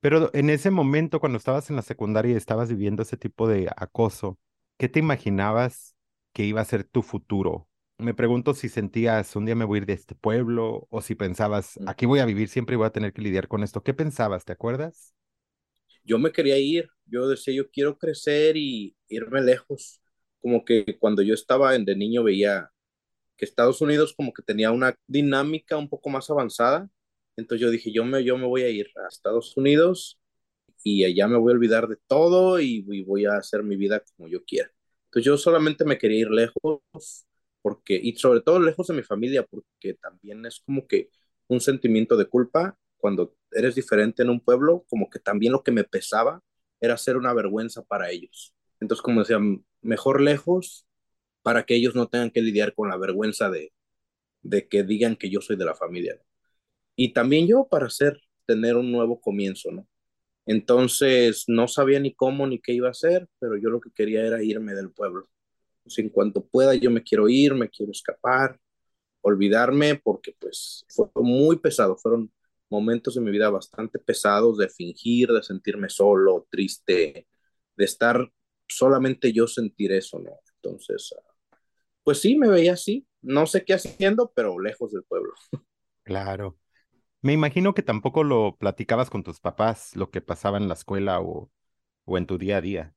Pero 0.00 0.30
en 0.34 0.50
ese 0.50 0.70
momento, 0.70 1.20
cuando 1.20 1.38
estabas 1.38 1.70
en 1.70 1.76
la 1.76 1.82
secundaria 1.82 2.32
y 2.34 2.36
estabas 2.36 2.70
viviendo 2.70 3.02
ese 3.02 3.16
tipo 3.18 3.48
de 3.48 3.70
acoso, 3.76 4.38
¿qué 4.78 4.88
te 4.88 5.00
imaginabas 5.00 5.93
que 6.34 6.44
iba 6.46 6.62
a 6.62 6.66
ser 6.66 6.84
tu 6.84 7.02
futuro? 7.02 7.68
Me 7.98 8.14
pregunto 8.14 8.54
si 8.54 8.68
sentías 8.70 9.36
un 9.36 9.46
día 9.46 9.56
me 9.56 9.64
voy 9.66 9.78
a 9.78 9.82
ir 9.82 9.86
de 9.86 9.94
este 9.94 10.16
pueblo 10.16 10.88
o 10.90 11.02
si 11.02 11.16
pensabas, 11.16 11.80
Mm. 11.80 11.86
aquí 11.86 12.06
voy 12.06 12.20
a 12.20 12.26
vivir 12.26 12.48
siempre 12.50 12.74
y 12.74 12.78
voy 12.78 12.86
a 12.88 12.90
tener 12.92 13.14
que 13.14 13.22
lidiar 13.22 13.48
con 13.48 13.64
esto. 13.64 13.82
¿Qué 13.84 13.94
pensabas? 13.94 14.44
¿Te 14.46 14.52
acuerdas? 14.54 15.14
Yo 16.04 16.18
me 16.18 16.32
quería 16.32 16.58
ir, 16.58 16.88
yo 17.06 17.28
decía, 17.28 17.54
yo 17.54 17.70
quiero 17.70 17.98
crecer 17.98 18.56
y 18.56 18.96
irme 19.08 19.40
lejos. 19.42 20.00
Como 20.40 20.64
que 20.64 20.98
cuando 20.98 21.22
yo 21.22 21.34
estaba 21.34 21.74
en, 21.74 21.84
de 21.84 21.96
niño 21.96 22.22
veía 22.24 22.70
que 23.36 23.44
Estados 23.46 23.80
Unidos 23.82 24.14
como 24.16 24.32
que 24.34 24.42
tenía 24.42 24.70
una 24.72 24.96
dinámica 25.08 25.76
un 25.78 25.88
poco 25.90 26.10
más 26.10 26.30
avanzada. 26.30 26.90
Entonces 27.36 27.62
yo 27.62 27.70
dije, 27.72 27.92
yo 27.92 28.04
me, 28.04 28.24
yo 28.24 28.38
me 28.38 28.46
voy 28.46 28.62
a 28.64 28.70
ir 28.70 28.88
a 29.04 29.08
Estados 29.08 29.56
Unidos 29.56 30.20
y 30.84 31.04
allá 31.04 31.28
me 31.28 31.38
voy 31.38 31.52
a 31.52 31.56
olvidar 31.56 31.88
de 31.88 31.98
todo 32.08 32.60
y, 32.60 32.84
y 32.90 33.04
voy 33.04 33.26
a 33.26 33.36
hacer 33.38 33.64
mi 33.64 33.76
vida 33.76 34.02
como 34.16 34.28
yo 34.30 34.44
quiera. 34.44 34.70
Entonces 35.14 35.26
yo 35.26 35.36
solamente 35.38 35.84
me 35.84 35.96
quería 35.96 36.22
ir 36.22 36.30
lejos 36.30 36.80
porque, 37.62 37.98
y 38.02 38.16
sobre 38.16 38.40
todo 38.40 38.58
lejos 38.60 38.88
de 38.88 38.94
mi 38.94 39.02
familia, 39.02 39.44
porque 39.46 39.94
también 39.94 40.44
es 40.44 40.60
como 40.66 40.86
que 40.88 41.10
un 41.46 41.60
sentimiento 41.60 42.16
de 42.16 42.26
culpa 42.26 42.76
cuando 42.96 43.36
eres 43.52 43.76
diferente 43.76 44.22
en 44.22 44.30
un 44.30 44.40
pueblo, 44.40 44.84
como 44.88 45.08
que 45.10 45.20
también 45.20 45.52
lo 45.52 45.62
que 45.62 45.70
me 45.72 45.84
pesaba 45.84 46.42
era 46.80 46.96
ser 46.96 47.16
una 47.16 47.32
vergüenza 47.32 47.82
para 47.84 48.10
ellos. 48.10 48.54
Entonces, 48.80 49.02
como 49.02 49.20
decía, 49.20 49.38
mejor 49.82 50.20
lejos 50.20 50.86
para 51.42 51.64
que 51.64 51.76
ellos 51.76 51.94
no 51.94 52.08
tengan 52.08 52.30
que 52.32 52.42
lidiar 52.42 52.74
con 52.74 52.88
la 52.88 52.96
vergüenza 52.96 53.50
de, 53.50 53.72
de 54.42 54.68
que 54.68 54.84
digan 54.84 55.16
que 55.16 55.30
yo 55.30 55.40
soy 55.40 55.56
de 55.56 55.64
la 55.66 55.74
familia. 55.76 56.20
Y 56.96 57.12
también 57.14 57.46
yo 57.48 57.68
para 57.70 57.86
hacer, 57.86 58.20
tener 58.46 58.76
un 58.76 58.92
nuevo 58.92 59.20
comienzo, 59.20 59.72
¿no? 59.72 59.88
Entonces, 60.46 61.44
no 61.48 61.68
sabía 61.68 62.00
ni 62.00 62.14
cómo 62.14 62.46
ni 62.46 62.60
qué 62.60 62.72
iba 62.72 62.88
a 62.88 62.92
hacer, 62.92 63.28
pero 63.38 63.56
yo 63.56 63.70
lo 63.70 63.80
que 63.80 63.90
quería 63.90 64.24
era 64.26 64.42
irme 64.42 64.74
del 64.74 64.90
pueblo. 64.90 65.26
Pues 65.82 65.98
en 65.98 66.10
cuanto 66.10 66.44
pueda, 66.46 66.74
yo 66.74 66.90
me 66.90 67.02
quiero 67.02 67.28
ir, 67.28 67.54
me 67.54 67.68
quiero 67.68 67.92
escapar, 67.92 68.58
olvidarme, 69.22 69.96
porque 69.96 70.34
pues 70.38 70.84
fue 70.88 71.08
muy 71.16 71.58
pesado, 71.58 71.96
fueron 71.96 72.30
momentos 72.70 73.14
de 73.14 73.20
mi 73.20 73.30
vida 73.30 73.50
bastante 73.50 73.98
pesados 73.98 74.58
de 74.58 74.68
fingir, 74.68 75.30
de 75.30 75.42
sentirme 75.42 75.88
solo, 75.88 76.46
triste, 76.50 77.26
de 77.76 77.84
estar 77.84 78.30
solamente 78.68 79.32
yo 79.32 79.46
sentir 79.46 79.92
eso, 79.92 80.18
¿no? 80.18 80.32
Entonces, 80.56 81.14
pues 82.02 82.20
sí, 82.20 82.36
me 82.36 82.48
veía 82.48 82.74
así, 82.74 83.06
no 83.22 83.46
sé 83.46 83.64
qué 83.64 83.74
haciendo, 83.74 84.32
pero 84.34 84.58
lejos 84.58 84.92
del 84.92 85.04
pueblo. 85.04 85.32
Claro. 86.02 86.58
Me 87.24 87.32
imagino 87.32 87.72
que 87.72 87.82
tampoco 87.82 88.22
lo 88.22 88.54
platicabas 88.58 89.08
con 89.08 89.22
tus 89.22 89.40
papás, 89.40 89.96
lo 89.96 90.10
que 90.10 90.20
pasaba 90.20 90.58
en 90.58 90.68
la 90.68 90.74
escuela 90.74 91.22
o, 91.22 91.50
o 92.04 92.18
en 92.18 92.26
tu 92.26 92.36
día 92.36 92.58
a 92.58 92.60
día. 92.60 92.94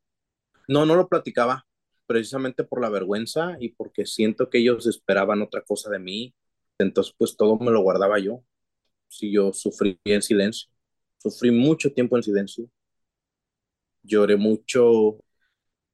No, 0.68 0.86
no 0.86 0.96
lo 0.98 1.08
platicaba, 1.08 1.66
precisamente 2.08 2.66
por 2.66 2.82
la 2.82 2.90
vergüenza 2.90 3.56
y 3.58 3.70
porque 3.70 4.06
siento 4.06 4.50
que 4.50 4.58
ellos 4.58 4.86
esperaban 4.86 5.42
otra 5.42 5.62
cosa 5.62 5.90
de 5.90 6.00
mí, 6.00 6.34
entonces 6.78 7.16
pues 7.18 7.38
todo 7.38 7.58
me 7.58 7.72
lo 7.72 7.80
guardaba 7.80 8.20
yo. 8.20 8.44
Si 9.08 9.32
yo 9.32 9.54
sufrí 9.54 9.98
en 10.04 10.22
silencio, 10.22 10.70
sufrí 11.20 11.52
mucho 11.52 11.94
tiempo 11.94 12.18
en 12.18 12.24
silencio, 12.24 12.70
lloré 14.04 14.36
mucho, 14.36 15.20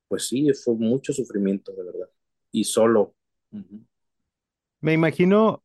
pues 0.08 0.28
sí, 0.28 0.52
fue 0.54 0.76
mucho 0.76 1.14
sufrimiento, 1.14 1.72
de 1.74 1.84
verdad, 1.84 2.10
y 2.52 2.64
solo. 2.64 3.16
Me 4.82 4.94
imagino 4.94 5.64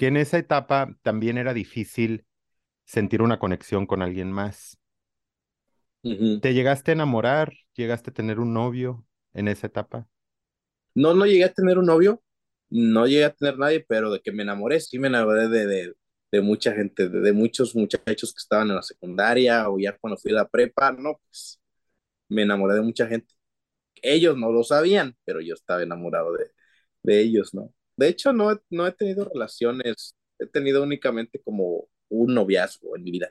que 0.00 0.08
en 0.08 0.16
esa 0.16 0.38
etapa 0.38 0.96
también 1.04 1.38
era 1.38 1.54
difícil 1.54 2.26
sentir 2.86 3.22
una 3.22 3.38
conexión 3.40 3.86
con 3.86 4.02
alguien 4.02 4.32
más. 4.32 4.78
¿Te 6.40 6.52
llegaste 6.54 6.90
a 6.90 6.94
enamorar? 6.94 7.52
¿Llegaste 7.74 8.10
a 8.10 8.14
tener 8.14 8.40
un 8.40 8.52
novio 8.54 9.06
en 9.32 9.48
esa 9.48 9.66
etapa? 9.68 10.06
No, 10.94 11.14
no 11.14 11.26
llegué 11.26 11.44
a 11.44 11.52
tener 11.52 11.78
un 11.78 11.86
novio, 11.86 12.22
no 12.70 13.06
llegué 13.06 13.24
a 13.24 13.32
tener 13.34 13.58
nadie, 13.58 13.84
pero 13.88 14.10
de 14.12 14.20
que 14.20 14.32
me 14.32 14.42
enamoré, 14.42 14.80
sí 14.80 14.98
me 14.98 15.08
enamoré 15.08 15.48
de, 15.48 15.66
de, 15.66 15.94
de 16.32 16.40
mucha 16.40 16.72
gente, 16.74 17.08
de, 17.08 17.20
de 17.20 17.32
muchos 17.32 17.74
muchachos 17.76 18.32
que 18.34 18.38
estaban 18.38 18.68
en 18.70 18.76
la 18.76 18.82
secundaria 18.82 19.68
o 19.70 19.78
ya 19.78 19.96
cuando 19.98 20.16
fui 20.18 20.32
a 20.32 20.34
la 20.36 20.48
prepa, 20.48 20.92
no, 20.92 21.20
pues 21.26 21.60
me 22.28 22.42
enamoré 22.42 22.76
de 22.76 22.82
mucha 22.82 23.06
gente. 23.08 23.34
Ellos 24.02 24.36
no 24.38 24.52
lo 24.52 24.64
sabían, 24.64 25.16
pero 25.24 25.40
yo 25.40 25.54
estaba 25.54 25.82
enamorado 25.82 26.34
de, 26.34 26.52
de 27.04 27.20
ellos, 27.22 27.54
¿no? 27.54 27.74
De 28.00 28.08
hecho, 28.08 28.32
no, 28.32 28.52
he- 28.52 28.60
no 28.70 28.86
he 28.86 28.92
tenido 28.92 29.24
relaciones, 29.26 30.16
he 30.38 30.46
tenido 30.46 30.82
únicamente 30.82 31.40
como 31.42 31.88
un 32.08 32.34
noviazgo 32.34 32.96
en 32.96 33.04
mi 33.04 33.10
vida. 33.12 33.30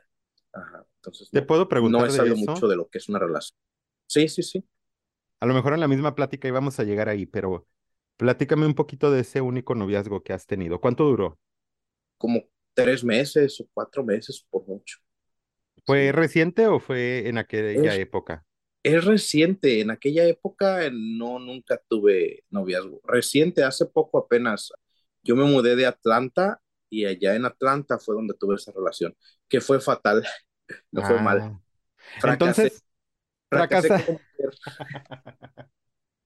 Ajá, 0.53 0.85
entonces 0.97 1.29
¿Te 1.31 1.41
no, 1.41 1.41
puedo 1.41 1.67
no 1.81 2.05
he 2.05 2.09
preguntar 2.09 2.11
de 2.11 2.23
sabido 2.23 2.37
mucho 2.37 2.67
de 2.67 2.75
lo 2.77 2.89
que 2.89 2.99
es 2.99 3.09
una 3.09 3.19
relación. 3.19 3.57
Sí, 4.07 4.27
sí, 4.29 4.43
sí, 4.43 4.63
A 5.41 5.45
lo 5.45 5.53
mejor 5.53 5.73
en 5.73 5.79
la 5.81 5.87
misma 5.89 6.15
plática 6.15 6.47
íbamos 6.47 6.79
a 6.79 6.83
llegar 6.83 7.09
ahí, 7.09 7.25
pero 7.25 7.67
platícame 8.17 8.65
un 8.65 8.75
poquito 8.75 9.11
de 9.11 9.21
ese 9.21 9.41
único 9.41 9.75
noviazgo 9.75 10.23
que 10.23 10.33
has 10.33 10.45
tenido. 10.47 10.79
¿Cuánto 10.81 11.03
duró? 11.05 11.39
como 12.17 12.43
tres 12.75 13.03
meses 13.03 13.59
o 13.61 13.67
cuatro 13.73 14.03
meses 14.03 14.45
por 14.49 14.65
mucho. 14.67 14.97
¿Fue 15.85 16.11
Sí. 16.11 16.13
reciente 16.13 16.67
o 16.67 16.79
fue 16.79 17.27
en 17.27 17.37
aquella 17.37 17.93
Es, 17.93 17.97
época? 17.97 18.45
Es 18.83 19.05
reciente, 19.05 19.81
en 19.81 19.91
aquella 19.91 20.25
época 20.25 20.85
eh, 20.85 20.91
no, 20.93 21.39
nunca 21.39 21.81
tuve 21.87 22.43
noviazgo. 22.49 23.01
Reciente, 23.03 23.63
hace 23.63 23.85
poco 23.85 24.17
apenas, 24.19 24.71
yo 25.23 25.35
me 25.35 25.43
mudé 25.43 25.75
de 25.75 25.85
Atlanta 25.85 26.61
y 26.89 27.05
allá 27.05 27.35
en 27.35 27.45
Atlanta 27.45 27.99
fue 27.99 28.15
donde 28.15 28.33
tuve 28.33 28.55
esa 28.55 28.71
relación, 28.71 29.15
que 29.47 29.61
fue 29.61 29.79
fatal, 29.79 30.25
me 30.91 31.05
fue 31.05 31.21
mal. 31.21 31.41
Ah, 31.41 31.59
Fracasé, 32.19 32.61
entonces, 32.63 32.83
fracasé. 33.49 34.23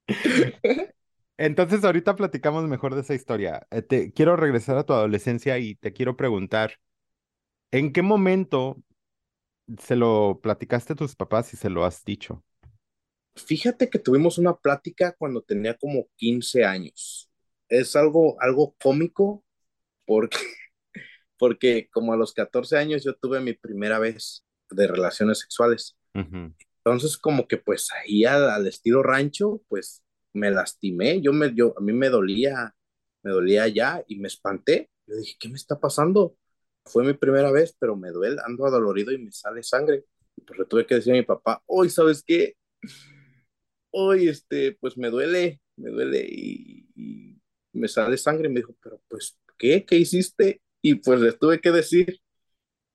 Entonces, 1.38 1.84
ahorita 1.84 2.16
platicamos 2.16 2.66
mejor 2.66 2.94
de 2.94 3.02
esa 3.02 3.16
historia. 3.16 3.66
Eh, 3.72 3.82
te 3.82 4.14
quiero 4.14 4.36
regresar 4.36 4.78
a 4.78 4.86
tu 4.86 4.94
adolescencia 4.94 5.58
y 5.58 5.76
te 5.76 5.92
quiero 5.92 6.16
preguntar, 6.16 6.80
¿en 7.72 7.92
qué 7.92 8.04
momento 8.04 8.78
se 9.80 9.96
lo 9.96 10.40
platicaste 10.42 10.94
a 10.94 10.96
tus 10.96 11.16
papás 11.16 11.54
y 11.54 11.58
se 11.58 11.70
lo 11.70 11.86
has 11.86 12.04
dicho? 12.04 12.44
Fíjate 13.36 13.90
que 13.90 14.00
tuvimos 14.00 14.38
una 14.38 14.56
plática 14.56 15.14
cuando 15.18 15.42
tenía 15.42 15.76
como 15.76 16.08
15 16.18 16.66
años. 16.66 17.30
Es 17.68 17.96
algo, 17.96 18.40
algo 18.42 18.76
cómico 18.82 19.44
porque, 20.06 20.38
porque 21.38 21.90
como 21.92 22.14
a 22.14 22.18
los 22.18 22.34
14 22.34 22.78
años 22.78 23.04
yo 23.04 23.16
tuve 23.16 23.42
mi 23.42 23.54
primera 23.54 24.00
vez 24.00 24.46
de 24.70 24.88
relaciones 24.88 25.40
sexuales. 25.40 25.98
Entonces, 26.86 27.18
como 27.18 27.48
que 27.48 27.58
pues 27.58 27.90
ahí 27.94 28.26
al, 28.26 28.50
al 28.50 28.68
estilo 28.68 29.04
rancho, 29.04 29.62
pues 29.70 30.04
me 30.34 30.52
lastimé, 30.52 31.22
yo 31.22 31.34
me, 31.34 31.54
yo, 31.56 31.74
a 31.78 31.82
mí 31.82 31.94
me 31.94 32.10
dolía, 32.10 32.76
me 33.24 33.32
dolía 33.32 33.68
ya 33.68 34.04
y 34.08 34.18
me 34.20 34.28
espanté. 34.28 34.90
Yo 35.08 35.16
dije, 35.18 35.36
¿qué 35.40 35.50
me 35.50 35.56
está 35.56 35.80
pasando? 35.80 36.36
Fue 36.86 37.04
mi 37.04 37.14
primera 37.14 37.52
vez, 37.52 37.76
pero 37.80 37.96
me 37.96 38.12
duele, 38.12 38.38
ando 38.46 38.66
adolorido 38.66 39.12
y 39.12 39.18
me 39.18 39.32
sale 39.32 39.64
sangre. 39.64 40.06
Pues 40.46 40.60
le 40.60 40.66
tuve 40.66 40.86
que 40.86 40.96
decir 40.96 41.14
a 41.14 41.16
mi 41.18 41.24
papá, 41.24 41.62
hoy, 41.68 41.90
¿sabes 41.90 42.24
qué? 42.26 42.56
Hoy, 43.92 44.28
este, 44.28 44.74
pues 44.80 44.98
me 44.98 45.10
duele, 45.10 45.62
me 45.76 45.92
duele 45.92 46.26
y, 46.28 46.88
y 46.96 47.80
me 47.80 47.88
sale 47.88 48.18
sangre. 48.18 48.48
Y 48.48 48.52
me 48.54 48.60
dijo, 48.62 48.76
pero 48.82 49.02
pues, 49.08 49.38
¿qué? 49.58 49.86
¿Qué 49.86 49.98
hiciste? 49.98 50.62
Y 50.82 50.96
pues 50.96 51.20
le 51.22 51.32
tuve 51.34 51.60
que 51.62 51.72
decir. 51.72 52.20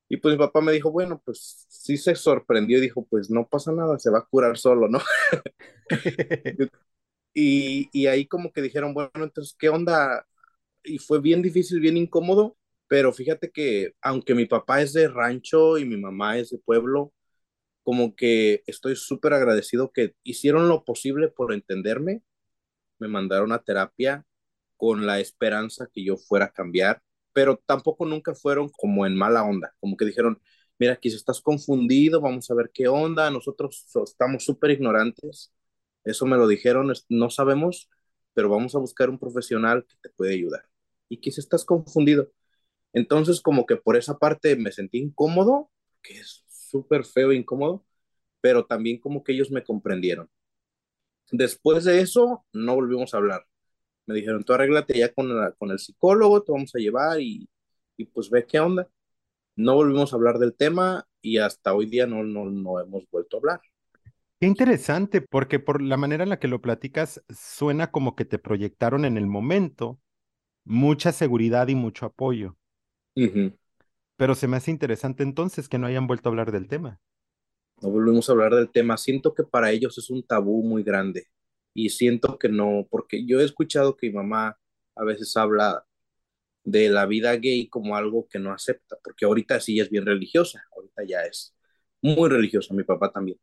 Y 0.09 0.19
pues 0.19 0.35
mi 0.35 0.39
papá 0.39 0.61
me 0.63 0.73
dijo, 0.73 0.93
bueno, 0.93 1.23
pues 1.25 1.67
sí 1.69 1.97
se 1.99 2.15
sorprendió 2.17 2.79
y 2.79 2.83
dijo, 2.83 3.07
pues 3.09 3.31
no 3.31 3.49
pasa 3.49 3.73
nada, 3.73 3.99
se 3.99 4.11
va 4.11 4.21
a 4.21 4.27
curar 4.27 4.59
solo, 4.59 4.89
¿no? 4.89 5.01
Y, 7.35 7.89
y 7.93 8.07
ahí 8.09 8.27
como 8.27 8.53
que 8.53 8.63
dijeron, 8.63 8.95
bueno, 8.95 9.11
entonces, 9.17 9.57
¿qué 9.59 9.69
onda? 9.69 10.27
Y 10.85 10.99
fue 11.01 11.21
bien 11.21 11.43
difícil, 11.43 11.81
bien 11.81 11.99
incómodo, 11.99 12.58
pero 12.89 13.13
fíjate 13.13 13.51
que 13.51 13.95
aunque 14.03 14.35
mi 14.35 14.47
papá 14.47 14.83
es 14.83 14.93
de 14.93 15.09
rancho 15.09 15.79
y 15.79 15.85
mi 15.85 15.97
mamá 15.97 16.39
es 16.39 16.51
de 16.51 16.59
pueblo, 16.59 17.13
como 17.85 18.17
que 18.17 18.63
estoy 18.67 18.97
súper 18.97 19.35
agradecido 19.35 19.93
que 19.93 20.15
hicieron 20.25 20.69
lo 20.69 20.85
posible 20.85 21.29
por 21.29 21.53
entenderme, 21.55 22.23
me 22.99 23.09
mandaron 23.09 23.53
a 23.53 23.63
terapia 23.63 24.25
con 24.77 25.07
la 25.07 25.21
esperanza 25.21 25.89
que 25.93 26.05
yo 26.05 26.17
fuera 26.17 26.47
a 26.47 26.53
cambiar, 26.53 27.03
pero 27.33 27.59
tampoco 27.67 28.07
nunca 28.07 28.35
fueron 28.35 28.69
como 28.71 29.07
en 29.07 29.17
mala 29.17 29.45
onda, 29.45 29.75
como 29.81 29.97
que 29.97 30.05
dijeron, 30.07 30.41
mira, 30.79 30.95
aquí 30.95 31.09
estás 31.09 31.41
confundido, 31.41 32.21
vamos 32.21 32.51
a 32.51 32.55
ver 32.55 32.71
qué 32.73 32.89
onda, 32.89 33.31
nosotros 33.31 33.85
so- 33.89 34.05
estamos 34.05 34.45
súper 34.45 34.73
ignorantes, 34.73 35.53
eso 36.05 36.27
me 36.27 36.37
lo 36.37 36.47
dijeron, 36.49 36.93
no 37.09 37.31
sabemos, 37.31 37.91
pero 38.35 38.49
vamos 38.49 38.75
a 38.75 38.79
buscar 38.79 39.11
un 39.11 39.19
profesional 39.19 39.85
que 39.87 39.97
te 40.03 40.11
puede 40.11 40.35
ayudar. 40.35 40.65
Y 41.09 41.19
quizás 41.21 41.39
estás 41.41 41.65
confundido. 41.65 42.31
Entonces, 42.93 43.41
como 43.41 43.67
que 43.67 43.77
por 43.77 43.97
esa 43.97 44.19
parte 44.19 44.57
me 44.57 44.73
sentí 44.73 44.99
incómodo, 44.99 45.71
que 46.03 46.19
es 46.21 46.45
súper 46.49 47.05
feo 47.05 47.33
e 47.33 47.37
incómodo, 47.37 47.85
pero 48.41 48.67
también 48.67 49.01
como 49.01 49.25
que 49.25 49.33
ellos 49.33 49.51
me 49.51 49.65
comprendieron. 49.65 50.31
Después 51.31 51.85
de 51.85 52.01
eso, 52.01 52.45
no 52.53 52.75
volvimos 52.75 53.13
a 53.15 53.19
hablar. 53.19 53.47
Me 54.07 54.15
dijeron, 54.17 54.45
tú 54.45 54.55
arréglate 54.55 54.99
ya 54.99 55.13
con, 55.13 55.29
la, 55.41 55.53
con 55.53 55.71
el 55.71 55.79
psicólogo, 55.81 56.43
te 56.43 56.53
vamos 56.53 56.75
a 56.75 56.79
llevar 56.81 57.21
y, 57.21 57.49
y 57.97 58.07
pues 58.07 58.31
ve 58.31 58.47
qué 58.47 58.61
onda. 58.61 58.89
No 59.57 59.75
volvimos 59.77 60.13
a 60.13 60.17
hablar 60.17 60.39
del 60.39 60.55
tema 60.57 61.09
y 61.23 61.39
hasta 61.39 61.75
hoy 61.75 61.87
día 61.87 62.07
no, 62.07 62.25
no, 62.25 62.47
no 62.47 62.81
hemos 62.81 63.05
vuelto 63.11 63.39
a 63.39 63.41
hablar. 63.41 63.61
Qué 64.41 64.47
interesante, 64.47 65.21
porque 65.21 65.59
por 65.59 65.83
la 65.83 65.97
manera 65.97 66.23
en 66.23 66.29
la 66.31 66.39
que 66.39 66.47
lo 66.49 66.61
platicas, 66.63 67.23
suena 67.29 67.91
como 67.91 68.15
que 68.15 68.25
te 68.25 68.39
proyectaron 68.39 69.05
en 69.05 69.17
el 69.17 69.27
momento 69.27 70.01
mucha 70.65 71.13
seguridad 71.13 71.69
y 71.69 71.77
mucho 71.77 72.07
apoyo. 72.07 72.58
Pero 74.17 74.35
se 74.35 74.49
me 74.49 74.57
hace 74.59 74.71
interesante 74.71 75.23
entonces 75.23 75.69
que 75.69 75.79
no 75.79 75.87
hayan 75.87 76.07
vuelto 76.07 76.29
a 76.29 76.31
hablar 76.31 76.53
del 76.53 76.69
tema. 76.69 77.01
No 77.81 77.91
volvimos 77.91 78.29
a 78.29 78.33
hablar 78.33 78.55
del 78.55 78.71
tema. 78.71 78.97
Siento 78.97 79.35
que 79.35 79.45
para 79.45 79.71
ellos 79.71 79.97
es 79.99 80.11
un 80.11 80.23
tabú 80.25 80.63
muy 80.65 80.83
grande 80.83 81.27
y 81.75 81.91
siento 81.91 82.39
que 82.39 82.49
no, 82.49 82.87
porque 82.91 83.25
yo 83.27 83.41
he 83.41 83.45
escuchado 83.45 83.97
que 83.97 84.09
mi 84.09 84.15
mamá 84.15 84.59
a 84.97 85.05
veces 85.05 85.37
habla 85.37 85.85
de 86.65 86.91
la 86.91 87.07
vida 87.07 87.35
gay 87.37 87.69
como 87.69 87.97
algo 87.97 88.29
que 88.29 88.39
no 88.41 88.53
acepta, 88.53 88.99
porque 89.05 89.27
ahorita 89.27 89.61
sí 89.61 89.81
es 89.81 89.91
bien 89.91 90.07
religiosa, 90.07 90.65
ahorita 90.77 91.05
ya 91.07 91.23
es 91.25 91.55
muy 92.03 92.29
religiosa, 92.31 92.75
mi 92.75 92.85
papá 92.85 93.13
también. 93.13 93.39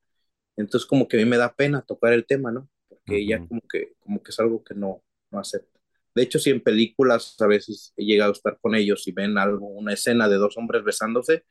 Entonces 0.58 0.88
como 0.88 1.08
que 1.08 1.17
a 1.17 1.22
mí 1.22 1.25
me 1.25 1.38
da 1.38 1.55
pena 1.55 1.84
tocar 1.84 2.13
el 2.13 2.25
tema, 2.27 2.51
¿no? 2.51 2.70
Porque 2.89 3.17
ella 3.20 3.44
como 3.48 3.62
que, 3.62 3.94
como 4.01 4.24
que 4.24 4.32
es 4.32 4.39
algo 4.39 4.63
que 4.63 4.75
no, 4.75 5.03
no 5.32 5.39
acepta. 5.39 5.75
De 6.15 6.24
hecho, 6.24 6.39
si 6.39 6.50
en 6.50 6.62
películas 6.62 7.36
a 7.39 7.48
veces 7.48 7.93
he 7.98 8.05
llegado 8.05 8.31
a 8.31 8.34
estar 8.34 8.57
con 8.62 8.75
ellos 8.75 9.07
y 9.07 9.12
ven 9.12 9.38
algo, 9.38 9.67
una 9.67 9.93
escena 9.93 10.29
de 10.29 10.38
dos 10.38 10.57
hombres 10.57 10.84
besándose, 10.84 11.43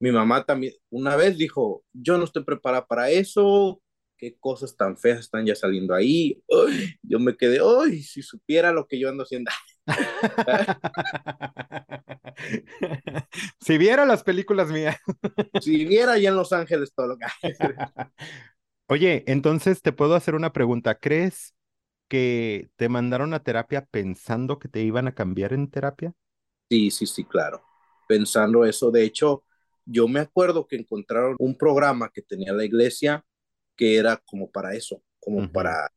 mi 0.00 0.12
mamá 0.12 0.44
también 0.44 0.74
una 0.90 1.16
vez 1.16 1.38
dijo, 1.38 1.84
yo 1.92 2.18
no 2.18 2.24
estoy 2.24 2.44
preparada 2.44 2.86
para 2.86 3.10
eso, 3.10 3.80
qué 4.16 4.36
cosas 4.38 4.76
tan 4.76 4.96
feas 4.96 5.20
están 5.20 5.46
ya 5.46 5.54
saliendo 5.54 5.94
ahí. 5.94 6.42
Uy, 6.48 6.96
yo 7.02 7.18
me 7.18 7.36
quedé, 7.36 7.62
uy, 7.62 8.02
si 8.02 8.22
supiera 8.22 8.72
lo 8.72 8.86
que 8.86 8.98
yo 8.98 9.08
ando 9.08 9.24
haciendo. 9.24 9.50
Si 13.60 13.78
viera 13.78 14.04
las 14.04 14.22
películas 14.22 14.68
mías. 14.68 14.96
si 15.60 15.84
viera 15.84 16.12
allá 16.12 16.28
en 16.28 16.36
Los 16.36 16.52
Ángeles 16.52 16.92
todo 16.94 17.08
lo 17.08 17.18
que... 17.18 17.26
Oye, 18.88 19.24
entonces 19.26 19.82
te 19.82 19.92
puedo 19.92 20.14
hacer 20.14 20.36
una 20.36 20.52
pregunta. 20.52 20.96
¿Crees 20.96 21.55
que 22.08 22.70
te 22.76 22.88
mandaron 22.88 23.34
a 23.34 23.42
terapia 23.42 23.86
pensando 23.86 24.58
que 24.58 24.68
te 24.68 24.82
iban 24.82 25.08
a 25.08 25.14
cambiar 25.14 25.52
en 25.52 25.70
terapia? 25.70 26.12
Sí, 26.68 26.90
sí, 26.90 27.06
sí, 27.06 27.24
claro. 27.24 27.62
Pensando 28.08 28.64
eso, 28.64 28.90
de 28.90 29.04
hecho, 29.04 29.44
yo 29.84 30.08
me 30.08 30.20
acuerdo 30.20 30.66
que 30.66 30.76
encontraron 30.76 31.36
un 31.38 31.56
programa 31.56 32.10
que 32.12 32.22
tenía 32.22 32.52
la 32.52 32.64
iglesia 32.64 33.24
que 33.76 33.96
era 33.96 34.16
como 34.26 34.50
para 34.50 34.74
eso, 34.74 35.02
como 35.20 35.50
para, 35.52 35.88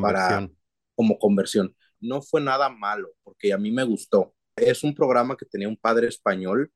para, 0.00 0.28
Conversión. 0.28 0.56
como 0.94 1.18
conversión. 1.18 1.74
No 2.00 2.22
fue 2.22 2.40
nada 2.40 2.68
malo, 2.68 3.10
porque 3.22 3.52
a 3.52 3.58
mí 3.58 3.70
me 3.72 3.84
gustó. 3.84 4.34
Es 4.56 4.84
un 4.84 4.94
programa 4.94 5.36
que 5.36 5.46
tenía 5.46 5.68
un 5.68 5.76
padre 5.76 6.08
español 6.08 6.70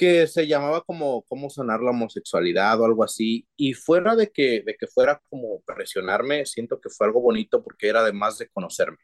que 0.00 0.26
se 0.26 0.46
llamaba 0.46 0.80
como 0.80 1.20
cómo 1.28 1.50
sanar 1.50 1.80
la 1.80 1.90
homosexualidad 1.90 2.80
o 2.80 2.86
algo 2.86 3.04
así, 3.04 3.46
y 3.54 3.74
fuera 3.74 4.16
de 4.16 4.30
que, 4.30 4.62
de 4.64 4.74
que 4.74 4.86
fuera 4.86 5.20
como 5.28 5.60
presionarme, 5.60 6.46
siento 6.46 6.80
que 6.80 6.88
fue 6.88 7.06
algo 7.06 7.20
bonito 7.20 7.62
porque 7.62 7.88
era 7.88 8.00
además 8.00 8.38
de 8.38 8.48
conocerme. 8.48 8.96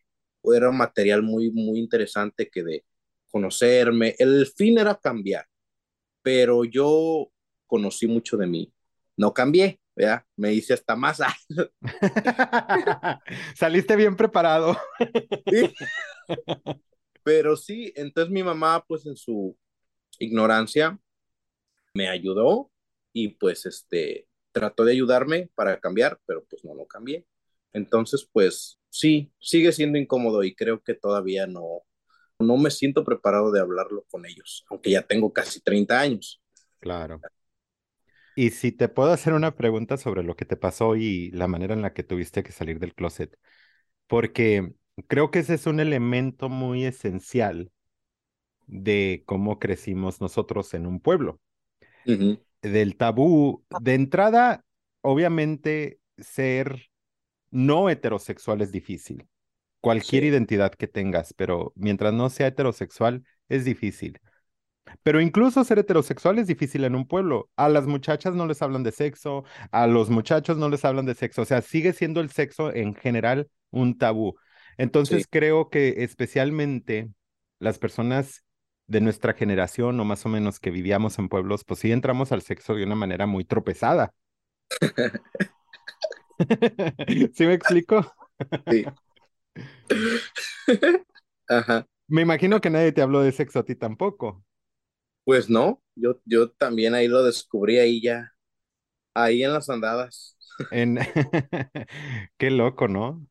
Era 0.43 0.71
un 0.71 0.79
material 0.79 1.23
muy, 1.23 1.51
muy 1.51 1.81
interesante 1.81 2.49
que 2.49 2.63
de 2.65 2.87
conocerme, 3.29 4.15
el 4.19 4.47
fin 4.47 4.79
era 4.79 4.95
cambiar, 4.95 5.45
pero 6.23 6.65
yo 6.65 7.31
conocí 7.67 8.07
mucho 8.07 8.39
de 8.39 8.47
mí, 8.47 8.73
no 9.19 9.35
cambié, 9.35 9.79
¿verdad? 9.95 10.25
Me 10.35 10.55
hice 10.55 10.73
hasta 10.73 10.97
más. 10.97 11.19
Saliste 13.55 13.97
bien 13.97 14.17
preparado. 14.17 14.79
Sí, 15.47 15.75
pero 17.23 17.55
sí, 17.55 17.93
entonces 17.97 18.33
mi 18.33 18.43
mamá, 18.43 18.83
pues 18.89 19.05
en 19.05 19.17
su 19.17 19.55
ignorancia, 20.19 20.99
me 21.95 22.09
ayudó 22.09 22.71
y 23.13 23.29
pues 23.29 23.67
este, 23.67 24.29
trató 24.53 24.85
de 24.85 24.93
ayudarme 24.93 25.51
para 25.55 25.81
cambiar, 25.81 26.21
pero 26.27 26.45
pues 26.45 26.65
no 26.65 26.75
lo 26.75 26.87
cambié. 26.87 27.27
Entonces, 27.73 28.29
pues 28.33 28.79
sí, 28.91 29.33
sigue 29.39 29.73
siendo 29.73 29.99
incómodo 29.99 30.45
y 30.45 30.55
creo 30.55 30.83
que 30.83 30.95
todavía 30.95 31.47
no, 31.47 31.83
no 32.39 32.57
me 32.57 32.71
siento 32.71 33.05
preparado 33.05 33.53
de 33.53 33.61
hablarlo 33.61 34.05
con 34.11 34.27
ellos, 34.27 34.65
aunque 34.71 34.91
ya 34.91 35.03
tengo 35.03 35.33
casi 35.33 35.61
30 35.61 36.01
años. 36.01 36.41
Claro. 36.81 37.21
Y 38.35 38.51
si 38.51 38.71
te 38.71 38.89
puedo 38.89 39.13
hacer 39.13 39.33
una 39.33 39.57
pregunta 39.57 39.97
sobre 39.97 40.23
lo 40.23 40.37
que 40.37 40.45
te 40.45 40.57
pasó 40.57 40.95
y 40.97 41.31
la 41.31 41.49
manera 41.49 41.75
en 41.75 41.83
la 41.83 41.95
que 41.95 42.03
tuviste 42.03 42.43
que 42.43 42.53
salir 42.53 42.79
del 42.79 42.95
closet, 42.95 43.39
porque 44.07 44.75
creo 45.09 45.31
que 45.31 45.41
ese 45.41 45.55
es 45.55 45.67
un 45.67 45.81
elemento 45.81 46.49
muy 46.49 46.85
esencial 46.85 47.73
de 48.67 49.23
cómo 49.27 49.59
crecimos 49.59 50.21
nosotros 50.21 50.75
en 50.75 50.87
un 50.87 51.01
pueblo. 51.01 51.41
Uh 52.07 52.13
-huh. 52.13 52.39
Del 52.63 52.97
tabú, 52.97 53.65
de 53.81 53.95
entrada, 53.95 54.65
obviamente 55.03 56.01
ser 56.19 56.89
no 57.51 57.91
heterosexual 57.91 58.63
es 58.63 58.73
difícil. 58.73 59.29
Cualquier 59.81 60.25
Sí. 60.25 60.29
identidad 60.29 60.73
que 60.75 60.89
tengas, 60.89 61.35
pero 61.35 61.73
mientras 61.77 62.13
no 62.15 62.31
sea 62.31 62.49
heterosexual, 62.49 63.25
es 63.49 63.65
difícil. 63.65 64.21
Pero 65.03 65.21
incluso 65.21 65.65
ser 65.65 65.79
heterosexual 65.81 66.39
es 66.39 66.47
difícil 66.49 66.85
en 66.85 66.95
un 66.97 67.07
pueblo. 67.09 67.51
A 67.57 67.69
las 67.69 67.87
muchachas 67.87 68.35
no 68.35 68.47
les 68.47 68.63
hablan 68.63 68.83
de 68.85 68.93
sexo, 68.93 69.45
a 69.73 69.87
los 69.87 70.11
muchachos 70.11 70.59
no 70.59 70.69
les 70.69 70.85
hablan 70.85 71.07
de 71.07 71.15
sexo. 71.15 71.43
O 71.43 71.45
sea, 71.47 71.63
sigue 71.63 71.93
siendo 71.93 72.21
el 72.21 72.31
sexo 72.31 72.75
en 72.75 72.95
general 72.95 73.49
un 73.71 73.99
tabú. 73.99 74.37
Sí. 74.37 74.79
Entonces 74.79 75.27
creo 75.31 75.71
que 75.71 76.05
especialmente 76.05 77.11
las 77.59 77.79
personas 77.79 78.45
de 78.89 79.01
nuestra 79.01 79.35
generación 79.35 79.99
o 80.01 80.05
más 80.05 80.25
o 80.27 80.29
menos 80.29 80.61
que 80.61 80.71
vivíamos 80.71 81.19
en 81.19 81.29
pueblos, 81.29 81.65
pues 81.65 81.81
sí 81.81 81.93
entramos 81.93 82.33
al 82.33 82.43
sexo 82.43 82.75
de 82.75 82.85
una 82.85 82.95
manera 82.95 83.27
muy 83.27 83.45
tropezada. 83.45 84.13
¿Sí 87.35 87.47
me 87.47 87.55
explico? 87.55 88.05
sí. 88.71 88.93
Ajá. 91.49 91.87
Me 92.09 92.23
imagino 92.23 92.61
que 92.61 92.71
nadie 92.71 92.93
te 92.93 93.03
habló 93.03 93.21
de 93.21 93.33
sexo 93.33 93.61
a 93.61 93.65
ti 93.65 93.75
tampoco. 93.75 94.45
Pues 95.25 95.51
no, 95.51 95.83
yo, 95.97 96.21
yo 96.25 96.51
también 96.53 96.95
ahí 96.95 97.09
lo 97.09 97.23
descubrí 97.25 97.79
ahí 97.79 98.01
ya, 98.01 98.33
ahí 99.15 99.43
en 99.45 99.53
las 99.53 99.69
andadas. 99.71 100.37
En... 100.71 100.99
Qué 102.39 102.51
loco, 102.51 102.89
¿no? 102.89 103.27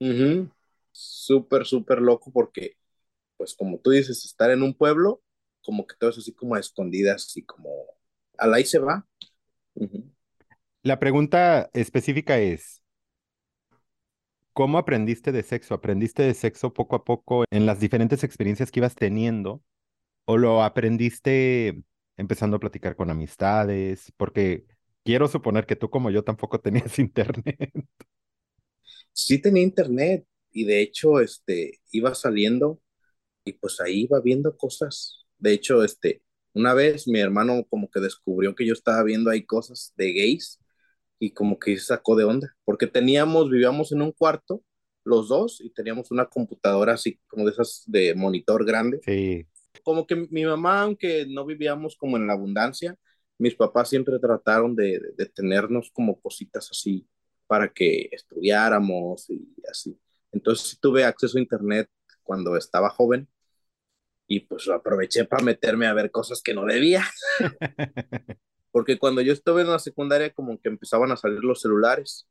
Uh 0.00 0.04
-huh. 0.06 0.50
Súper, 0.92 1.64
súper 1.66 2.00
loco 2.02 2.30
porque, 2.32 2.76
pues 3.42 3.56
como 3.56 3.80
tú 3.80 3.90
dices, 3.90 4.24
estar 4.24 4.52
en 4.52 4.62
un 4.62 4.72
pueblo, 4.72 5.20
como 5.64 5.84
que 5.84 5.96
todo 5.98 6.10
es 6.10 6.18
así 6.18 6.32
como 6.32 6.54
a 6.54 6.60
escondidas 6.60 7.36
y 7.36 7.42
como 7.42 7.86
al 8.38 8.54
ahí 8.54 8.64
se 8.64 8.78
va. 8.78 9.04
Uh 9.74 9.88
-huh. 9.88 10.12
La 10.84 11.00
pregunta 11.00 11.68
específica 11.72 12.38
es, 12.38 12.84
¿cómo 14.52 14.78
aprendiste 14.78 15.32
de 15.32 15.42
sexo? 15.42 15.74
¿Aprendiste 15.74 16.22
de 16.22 16.34
sexo 16.34 16.72
poco 16.72 16.94
a 16.94 17.02
poco 17.02 17.42
en 17.50 17.66
las 17.66 17.80
diferentes 17.80 18.22
experiencias 18.22 18.70
que 18.70 18.78
ibas 18.78 18.94
teniendo? 18.94 19.60
¿O 20.24 20.38
lo 20.38 20.62
aprendiste 20.62 21.82
empezando 22.16 22.58
a 22.58 22.60
platicar 22.60 22.94
con 22.94 23.10
amistades? 23.10 24.12
Porque 24.16 24.66
quiero 25.02 25.26
suponer 25.26 25.66
que 25.66 25.74
tú 25.74 25.90
como 25.90 26.10
yo 26.10 26.22
tampoco 26.22 26.60
tenías 26.60 26.96
internet. 27.00 27.72
Sí 29.12 29.42
tenía 29.42 29.64
internet 29.64 30.28
y 30.52 30.62
de 30.64 30.80
hecho 30.80 31.18
este, 31.18 31.80
iba 31.90 32.14
saliendo 32.14 32.80
y 33.44 33.52
pues 33.54 33.80
ahí 33.80 34.02
iba 34.02 34.20
viendo 34.20 34.56
cosas. 34.56 35.24
De 35.38 35.52
hecho, 35.52 35.82
este, 35.84 36.22
una 36.54 36.74
vez 36.74 37.08
mi 37.08 37.20
hermano 37.20 37.64
como 37.68 37.90
que 37.90 38.00
descubrió 38.00 38.54
que 38.54 38.66
yo 38.66 38.72
estaba 38.72 39.02
viendo 39.02 39.30
ahí 39.30 39.44
cosas 39.44 39.92
de 39.96 40.12
gays 40.12 40.60
y 41.18 41.32
como 41.32 41.58
que 41.58 41.78
se 41.78 41.86
sacó 41.86 42.16
de 42.16 42.24
onda, 42.24 42.56
porque 42.64 42.86
teníamos, 42.86 43.50
vivíamos 43.50 43.92
en 43.92 44.02
un 44.02 44.12
cuarto 44.12 44.62
los 45.04 45.28
dos 45.28 45.60
y 45.60 45.70
teníamos 45.70 46.10
una 46.10 46.26
computadora 46.26 46.94
así 46.94 47.18
como 47.26 47.44
de 47.44 47.52
esas 47.52 47.82
de 47.86 48.14
monitor 48.14 48.64
grande. 48.64 49.00
Sí. 49.04 49.46
Como 49.82 50.06
que 50.06 50.14
mi 50.30 50.44
mamá, 50.44 50.82
aunque 50.82 51.26
no 51.28 51.44
vivíamos 51.46 51.96
como 51.96 52.16
en 52.16 52.26
la 52.26 52.34
abundancia, 52.34 52.96
mis 53.38 53.54
papás 53.54 53.88
siempre 53.88 54.18
trataron 54.20 54.76
de, 54.76 55.00
de, 55.00 55.12
de 55.16 55.26
tenernos 55.26 55.90
como 55.92 56.20
cositas 56.20 56.68
así 56.70 57.08
para 57.46 57.72
que 57.72 58.08
estudiáramos 58.12 59.28
y 59.30 59.54
así. 59.70 59.98
Entonces 60.30 60.68
sí 60.68 60.76
tuve 60.80 61.04
acceso 61.04 61.38
a 61.38 61.40
internet 61.40 61.88
cuando 62.22 62.56
estaba 62.56 62.90
joven 62.90 63.28
y 64.32 64.40
pues 64.40 64.66
aproveché 64.68 65.26
para 65.26 65.44
meterme 65.44 65.86
a 65.86 65.92
ver 65.92 66.10
cosas 66.10 66.40
que 66.42 66.54
no 66.54 66.64
debía. 66.64 67.04
Porque 68.70 68.98
cuando 68.98 69.20
yo 69.20 69.34
estuve 69.34 69.60
en 69.60 69.68
la 69.68 69.78
secundaria 69.78 70.32
como 70.32 70.58
que 70.58 70.70
empezaban 70.70 71.12
a 71.12 71.18
salir 71.18 71.40
los 71.40 71.60
celulares 71.60 72.26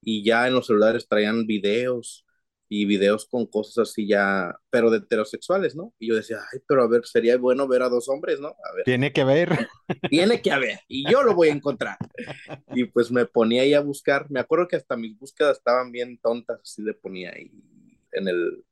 y 0.00 0.22
ya 0.22 0.46
en 0.46 0.54
los 0.54 0.68
celulares 0.68 1.08
traían 1.08 1.48
videos 1.48 2.24
y 2.68 2.84
videos 2.84 3.26
con 3.26 3.46
cosas 3.46 3.90
así 3.90 4.06
ya, 4.06 4.54
pero 4.70 4.92
de 4.92 4.98
heterosexuales, 4.98 5.74
¿no? 5.74 5.92
Y 5.98 6.10
yo 6.10 6.14
decía, 6.14 6.38
ay, 6.52 6.60
pero 6.68 6.84
a 6.84 6.88
ver, 6.88 7.04
sería 7.04 7.36
bueno 7.36 7.66
ver 7.66 7.82
a 7.82 7.88
dos 7.88 8.08
hombres, 8.08 8.38
¿no? 8.38 8.50
A 8.50 8.72
ver. 8.76 8.84
Tiene 8.84 9.12
que 9.12 9.24
ver. 9.24 9.66
Tiene 10.08 10.40
que 10.40 10.52
haber, 10.52 10.78
y 10.86 11.10
yo 11.10 11.24
lo 11.24 11.34
voy 11.34 11.48
a 11.48 11.52
encontrar. 11.52 11.96
Y 12.68 12.84
pues 12.84 13.10
me 13.10 13.26
ponía 13.26 13.62
ahí 13.62 13.74
a 13.74 13.80
buscar, 13.80 14.30
me 14.30 14.38
acuerdo 14.38 14.68
que 14.68 14.76
hasta 14.76 14.96
mis 14.96 15.18
búsquedas 15.18 15.58
estaban 15.58 15.90
bien 15.90 16.16
tontas, 16.18 16.60
así 16.62 16.80
le 16.80 16.94
ponía 16.94 17.32
ahí, 17.34 17.50
en 18.12 18.28
el 18.28 18.64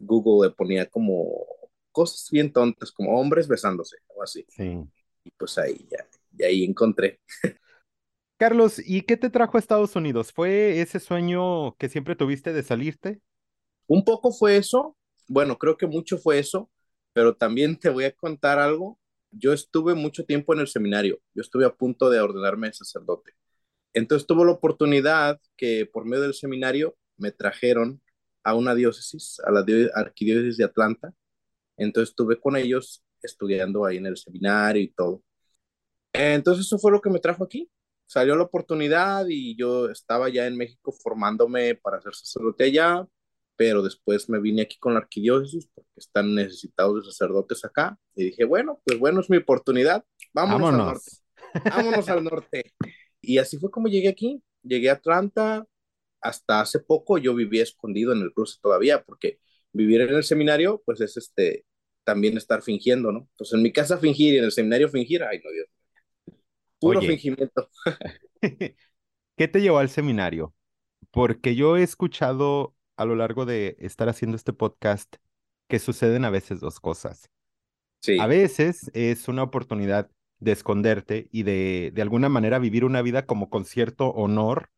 Google 0.00 0.48
le 0.48 0.54
ponía 0.54 0.86
como 0.86 1.57
cosas 1.98 2.30
bien 2.30 2.52
tontas, 2.52 2.92
como 2.92 3.18
hombres 3.18 3.48
besándose 3.48 3.96
o 4.14 4.22
así. 4.22 4.46
Sí. 4.50 4.78
Y 5.24 5.30
pues 5.32 5.58
ahí 5.58 5.84
ya, 5.90 6.06
y 6.38 6.44
ahí 6.44 6.64
encontré. 6.64 7.18
Carlos, 8.38 8.80
¿y 8.86 9.02
qué 9.02 9.16
te 9.16 9.30
trajo 9.30 9.56
a 9.56 9.60
Estados 9.60 9.96
Unidos? 9.96 10.32
¿Fue 10.32 10.80
ese 10.80 11.00
sueño 11.00 11.74
que 11.76 11.88
siempre 11.88 12.14
tuviste 12.14 12.52
de 12.52 12.62
salirte? 12.62 13.20
Un 13.88 14.04
poco 14.04 14.30
fue 14.30 14.56
eso, 14.56 14.96
bueno, 15.26 15.58
creo 15.58 15.76
que 15.76 15.88
mucho 15.88 16.18
fue 16.18 16.38
eso, 16.38 16.70
pero 17.12 17.34
también 17.34 17.76
te 17.76 17.90
voy 17.90 18.04
a 18.04 18.14
contar 18.14 18.60
algo. 18.60 18.96
Yo 19.32 19.52
estuve 19.52 19.94
mucho 19.96 20.24
tiempo 20.24 20.54
en 20.54 20.60
el 20.60 20.68
seminario, 20.68 21.18
yo 21.34 21.42
estuve 21.42 21.66
a 21.66 21.74
punto 21.74 22.10
de 22.10 22.20
ordenarme 22.20 22.72
sacerdote. 22.72 23.32
Entonces 23.92 24.24
tuve 24.24 24.44
la 24.44 24.52
oportunidad 24.52 25.40
que 25.56 25.84
por 25.84 26.04
medio 26.04 26.22
del 26.22 26.34
seminario 26.34 26.96
me 27.16 27.32
trajeron 27.32 28.00
a 28.44 28.54
una 28.54 28.76
diócesis, 28.76 29.40
a 29.44 29.50
la 29.50 29.64
arquidiócesis 29.96 30.58
de 30.58 30.64
Atlanta. 30.64 31.12
Entonces 31.78 32.10
estuve 32.10 32.38
con 32.38 32.56
ellos 32.56 33.02
estudiando 33.22 33.84
ahí 33.84 33.96
en 33.96 34.06
el 34.06 34.16
seminario 34.16 34.82
y 34.82 34.92
todo. 34.92 35.22
Entonces 36.12 36.66
eso 36.66 36.78
fue 36.78 36.92
lo 36.92 37.00
que 37.00 37.10
me 37.10 37.20
trajo 37.20 37.44
aquí. 37.44 37.70
Salió 38.06 38.36
la 38.36 38.44
oportunidad 38.44 39.26
y 39.28 39.56
yo 39.56 39.88
estaba 39.90 40.28
ya 40.28 40.46
en 40.46 40.56
México 40.56 40.92
formándome 40.92 41.74
para 41.74 42.00
ser 42.00 42.14
sacerdote 42.14 42.64
allá, 42.64 43.06
pero 43.56 43.82
después 43.82 44.28
me 44.28 44.40
vine 44.40 44.62
aquí 44.62 44.78
con 44.78 44.94
la 44.94 45.00
arquidiócesis 45.00 45.68
porque 45.74 45.90
están 45.96 46.34
necesitados 46.34 46.96
de 46.96 47.12
sacerdotes 47.12 47.64
acá 47.64 47.98
y 48.14 48.24
dije, 48.24 48.44
bueno, 48.44 48.80
pues 48.84 48.98
bueno, 48.98 49.20
es 49.20 49.28
mi 49.28 49.36
oportunidad, 49.36 50.04
vámonos, 50.32 50.72
vámonos. 50.72 50.80
al 50.80 50.94
norte, 50.94 51.70
vámonos 51.70 52.08
al 52.08 52.24
norte. 52.24 52.74
Y 53.20 53.38
así 53.38 53.58
fue 53.58 53.70
como 53.70 53.88
llegué 53.88 54.08
aquí, 54.08 54.42
llegué 54.62 54.88
a 54.90 54.94
Atlanta, 54.94 55.66
hasta 56.20 56.60
hace 56.60 56.80
poco 56.80 57.18
yo 57.18 57.34
vivía 57.34 57.62
escondido 57.62 58.12
en 58.12 58.22
el 58.22 58.32
cruce 58.32 58.58
todavía, 58.62 59.02
porque 59.04 59.38
vivir 59.72 60.00
en 60.00 60.14
el 60.14 60.24
seminario, 60.24 60.82
pues 60.84 61.00
es 61.00 61.16
este, 61.16 61.64
también 62.08 62.38
estar 62.38 62.62
fingiendo, 62.62 63.12
¿no? 63.12 63.28
Entonces 63.32 63.52
en 63.52 63.62
mi 63.62 63.70
casa 63.70 63.98
fingir 63.98 64.32
y 64.32 64.38
en 64.38 64.44
el 64.44 64.52
seminario 64.52 64.88
fingir, 64.88 65.22
ay 65.22 65.42
no, 65.44 65.50
Dios. 65.50 65.66
Puro 66.80 67.02
fingimiento. 67.02 67.68
¿Qué 69.36 69.48
te 69.48 69.60
llevó 69.60 69.76
al 69.76 69.90
seminario? 69.90 70.54
Porque 71.10 71.54
yo 71.54 71.76
he 71.76 71.82
escuchado 71.82 72.74
a 72.96 73.04
lo 73.04 73.14
largo 73.14 73.44
de 73.44 73.76
estar 73.78 74.08
haciendo 74.08 74.36
este 74.36 74.54
podcast 74.54 75.16
que 75.68 75.78
suceden 75.78 76.24
a 76.24 76.30
veces 76.30 76.60
dos 76.60 76.80
cosas. 76.80 77.28
Sí. 78.00 78.18
A 78.18 78.26
veces 78.26 78.90
es 78.94 79.28
una 79.28 79.42
oportunidad 79.42 80.10
de 80.38 80.52
esconderte 80.52 81.28
y 81.30 81.42
de, 81.42 81.90
de 81.92 82.00
alguna 82.00 82.30
manera 82.30 82.58
vivir 82.58 82.86
una 82.86 83.02
vida 83.02 83.26
como 83.26 83.50
con 83.50 83.66
cierto 83.66 84.08
honor. 84.08 84.70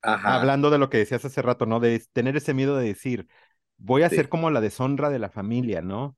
Hablando 0.00 0.70
de 0.70 0.78
lo 0.78 0.90
que 0.90 0.98
decías 0.98 1.24
hace 1.24 1.42
rato, 1.42 1.64
¿no? 1.64 1.78
De 1.78 2.02
tener 2.12 2.36
ese 2.36 2.54
miedo 2.54 2.76
de 2.76 2.88
decir, 2.88 3.28
voy 3.76 4.02
a 4.02 4.08
ser 4.08 4.28
como 4.28 4.50
la 4.50 4.60
deshonra 4.60 5.10
de 5.10 5.20
la 5.20 5.30
familia, 5.30 5.80
¿no? 5.80 6.16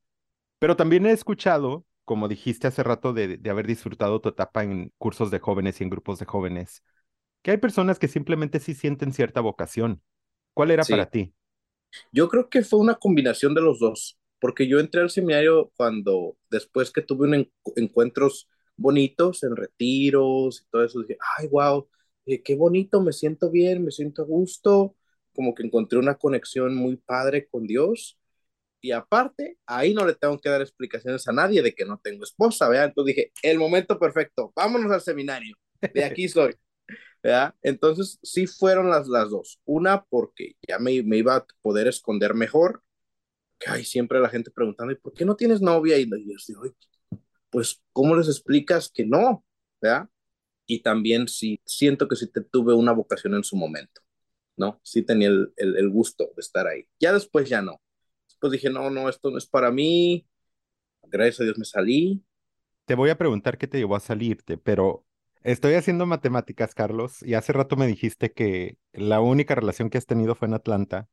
Pero 0.58 0.76
también 0.76 1.06
he 1.06 1.12
escuchado, 1.12 1.86
como 2.04 2.28
dijiste 2.28 2.66
hace 2.68 2.82
rato, 2.82 3.12
de, 3.12 3.38
de 3.38 3.50
haber 3.50 3.66
disfrutado 3.66 4.20
tu 4.20 4.28
etapa 4.30 4.64
en 4.64 4.92
cursos 4.98 5.30
de 5.30 5.40
jóvenes 5.40 5.80
y 5.80 5.84
en 5.84 5.90
grupos 5.90 6.18
de 6.18 6.26
jóvenes, 6.26 6.82
que 7.42 7.52
hay 7.52 7.58
personas 7.58 7.98
que 8.00 8.08
simplemente 8.08 8.60
sí 8.60 8.74
sienten 8.74 9.12
cierta 9.14 9.40
vocación. 9.42 10.02
¿Cuál 10.54 10.72
era 10.72 10.88
para 10.88 11.10
ti? 11.10 11.34
Yo 12.12 12.28
creo 12.28 12.48
que 12.48 12.62
fue 12.62 12.78
una 12.80 12.94
combinación 12.96 13.54
de 13.54 13.60
los 13.60 13.78
dos, 13.80 14.18
porque 14.40 14.68
yo 14.68 14.80
entré 14.80 15.00
al 15.00 15.10
seminario 15.10 15.72
cuando, 15.76 16.36
después 16.50 16.90
que 16.92 17.02
tuve 17.02 17.28
un 17.28 17.50
encuentros 17.76 18.48
bonitos 18.76 19.42
en 19.44 19.56
retiros 19.56 20.62
y 20.62 20.70
todo 20.70 20.84
eso, 20.84 21.00
dije, 21.02 21.18
ay, 21.38 21.48
wow, 21.48 21.88
eh, 22.26 22.42
qué 22.42 22.56
bonito, 22.56 23.00
me 23.00 23.12
siento 23.12 23.50
bien, 23.50 23.84
me 23.84 23.90
siento 23.90 24.22
a 24.22 24.24
gusto, 24.26 24.96
como 25.34 25.54
que 25.54 25.64
encontré 25.64 25.98
una 25.98 26.16
conexión 26.16 26.74
muy 26.74 26.96
padre 26.96 27.46
con 27.48 27.66
Dios. 27.66 28.18
Y 28.84 28.92
aparte, 28.92 29.56
ahí 29.64 29.94
no 29.94 30.04
le 30.04 30.14
tengo 30.14 30.38
que 30.38 30.50
dar 30.50 30.60
explicaciones 30.60 31.26
a 31.26 31.32
nadie 31.32 31.62
de 31.62 31.74
que 31.74 31.86
no 31.86 31.98
tengo 32.04 32.22
esposa, 32.22 32.68
¿verdad? 32.68 32.84
Entonces 32.88 33.16
dije, 33.16 33.32
el 33.42 33.58
momento 33.58 33.98
perfecto, 33.98 34.52
vámonos 34.54 34.92
al 34.92 35.00
seminario, 35.00 35.56
de 35.94 36.04
aquí 36.04 36.28
soy. 36.28 36.54
¿verdad? 37.22 37.54
Entonces, 37.62 38.18
sí 38.22 38.46
fueron 38.46 38.90
las, 38.90 39.08
las 39.08 39.30
dos. 39.30 39.58
Una, 39.64 40.04
porque 40.04 40.56
ya 40.68 40.78
me, 40.78 41.02
me 41.02 41.16
iba 41.16 41.36
a 41.36 41.46
poder 41.62 41.88
esconder 41.88 42.34
mejor, 42.34 42.82
que 43.58 43.70
hay 43.70 43.84
siempre 43.86 44.20
la 44.20 44.28
gente 44.28 44.50
preguntando, 44.50 44.92
¿y 44.92 44.96
por 44.96 45.14
qué 45.14 45.24
no 45.24 45.36
tienes 45.36 45.62
novia? 45.62 45.98
Y 45.98 46.10
yo 46.10 46.36
digo, 46.48 46.64
pues, 47.50 47.82
¿cómo 47.92 48.16
les 48.16 48.28
explicas 48.28 48.90
que 48.92 49.06
no? 49.06 49.46
¿verdad? 49.80 50.10
Y 50.66 50.82
también 50.82 51.28
sí, 51.28 51.60
siento 51.64 52.08
que 52.08 52.16
sí 52.16 52.28
te 52.30 52.42
tuve 52.42 52.74
una 52.74 52.92
vocación 52.92 53.34
en 53.34 53.44
su 53.44 53.56
momento, 53.56 54.02
¿no? 54.56 54.80
Sí 54.84 55.02
tenía 55.02 55.28
el, 55.28 55.52
el, 55.56 55.76
el 55.78 55.90
gusto 55.90 56.32
de 56.36 56.40
estar 56.40 56.66
ahí. 56.66 56.86
Ya 57.00 57.14
después 57.14 57.48
ya 57.48 57.62
no. 57.62 57.80
Después 58.44 58.60
dije, 58.62 58.70
no, 58.70 58.90
no, 58.90 59.08
esto 59.08 59.30
no 59.30 59.38
es 59.38 59.46
para 59.46 59.70
mí. 59.70 60.26
Gracias 61.04 61.40
a 61.40 61.44
Dios 61.44 61.58
me 61.58 61.64
salí. 61.64 62.22
Te 62.84 62.94
voy 62.94 63.10
a 63.10 63.16
preguntar 63.18 63.56
qué 63.58 63.66
te 63.66 63.78
llevó 63.78 63.96
a 63.96 64.00
salirte, 64.00 64.58
pero 64.58 65.04
Estoy 65.42 65.74
haciendo 65.74 66.06
matemáticas, 66.06 66.74
Carlos, 66.74 67.22
y 67.22 67.34
hace 67.34 67.52
rato 67.52 67.76
me 67.76 67.86
dijiste 67.86 68.32
que 68.32 68.78
la 68.94 69.20
única 69.20 69.54
relación 69.54 69.90
que 69.90 69.98
has 69.98 70.06
tenido 70.06 70.34
fue 70.34 70.48
en 70.48 70.54
Atlanta, 70.54 71.06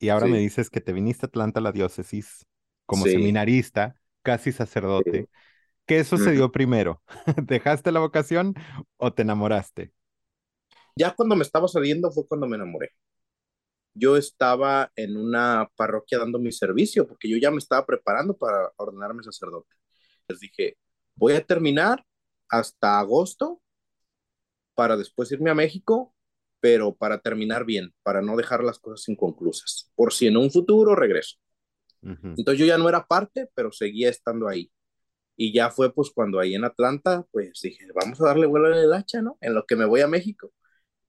y 0.00 0.10
ahora 0.10 0.28
me 0.28 0.38
dices 0.38 0.70
que 0.70 0.80
te 0.80 0.92
viniste 0.92 1.26
a 1.26 1.28
Atlanta 1.28 1.60
a 1.60 1.62
la 1.62 1.72
diócesis 1.72 2.46
como 2.86 3.06
seminarista, 3.06 3.96
casi 4.22 4.52
sacerdote. 4.52 5.28
¿Qué 5.86 6.04
sucedió 6.04 6.52
primero? 6.52 7.02
¿Dejaste 7.42 7.92
la 7.92 8.00
vocación 8.00 8.54
o 8.98 9.12
te 9.12 9.22
enamoraste? 9.22 9.92
Ya 10.96 11.14
cuando 11.14 11.34
me 11.34 11.44
estaba 11.44 11.66
saliendo 11.66 12.10
fue 12.10 12.26
cuando 12.28 12.46
me 12.46 12.56
enamoré. 12.56 12.90
Yo 13.98 14.16
estaba 14.16 14.92
en 14.96 15.16
una 15.16 15.68
parroquia 15.76 16.18
dando 16.18 16.38
mi 16.38 16.52
servicio 16.52 17.06
porque 17.06 17.28
yo 17.28 17.36
ya 17.36 17.50
me 17.50 17.58
estaba 17.58 17.84
preparando 17.84 18.36
para 18.36 18.70
ordenarme 18.76 19.22
sacerdote. 19.22 19.74
Les 20.28 20.40
dije, 20.40 20.76
voy 21.16 21.32
a 21.34 21.44
terminar 21.44 22.04
hasta 22.48 22.98
agosto 22.98 23.60
para 24.74 24.96
después 24.96 25.32
irme 25.32 25.50
a 25.50 25.54
México, 25.54 26.14
pero 26.60 26.94
para 26.94 27.20
terminar 27.20 27.64
bien, 27.64 27.92
para 28.02 28.22
no 28.22 28.36
dejar 28.36 28.62
las 28.62 28.78
cosas 28.78 29.08
inconclusas, 29.08 29.90
por 29.96 30.12
si 30.12 30.28
en 30.28 30.36
un 30.36 30.50
futuro 30.50 30.94
regreso. 30.94 31.36
Entonces 32.02 32.58
yo 32.60 32.66
ya 32.66 32.78
no 32.78 32.88
era 32.88 33.06
parte, 33.06 33.50
pero 33.54 33.72
seguía 33.72 34.08
estando 34.08 34.48
ahí. 34.48 34.70
Y 35.36 35.52
ya 35.52 35.70
fue 35.70 35.92
pues 35.92 36.10
cuando 36.10 36.38
ahí 36.38 36.54
en 36.54 36.64
Atlanta, 36.64 37.26
pues 37.32 37.60
dije, 37.62 37.86
vamos 37.94 38.20
a 38.20 38.26
darle 38.26 38.46
vuelo 38.46 38.72
en 38.72 38.78
el 38.78 38.92
hacha, 38.92 39.22
¿no? 39.22 39.36
En 39.40 39.54
lo 39.54 39.66
que 39.66 39.76
me 39.76 39.84
voy 39.84 40.00
a 40.00 40.08
México. 40.08 40.52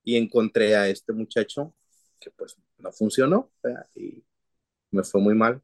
Y 0.03 0.17
encontré 0.17 0.75
a 0.75 0.87
este 0.87 1.13
muchacho 1.13 1.75
que 2.19 2.31
pues 2.31 2.57
no 2.79 2.91
funcionó 2.91 3.51
y 3.95 4.23
me 4.91 5.03
fue 5.03 5.21
muy 5.21 5.35
mal. 5.35 5.61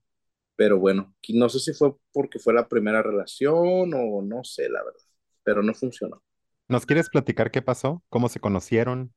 Pero 0.56 0.80
bueno, 0.80 1.16
no 1.30 1.50
sé 1.50 1.60
si 1.60 1.74
fue 1.74 1.96
porque 2.14 2.40
fue 2.40 2.54
la 2.54 2.68
primera 2.68 3.04
relación 3.04 3.94
o 3.94 4.22
no 4.22 4.44
sé, 4.44 4.70
la 4.70 4.84
verdad 4.84 5.02
pero 5.46 5.64
no 5.64 5.74
funcionó. 5.74 6.22
¿Nos 6.68 6.86
quieres 6.86 7.10
platicar 7.10 7.52
qué 7.52 7.62
pasó? 7.62 8.04
¿Cómo 8.10 8.28
se 8.28 8.42
conocieron? 8.42 9.14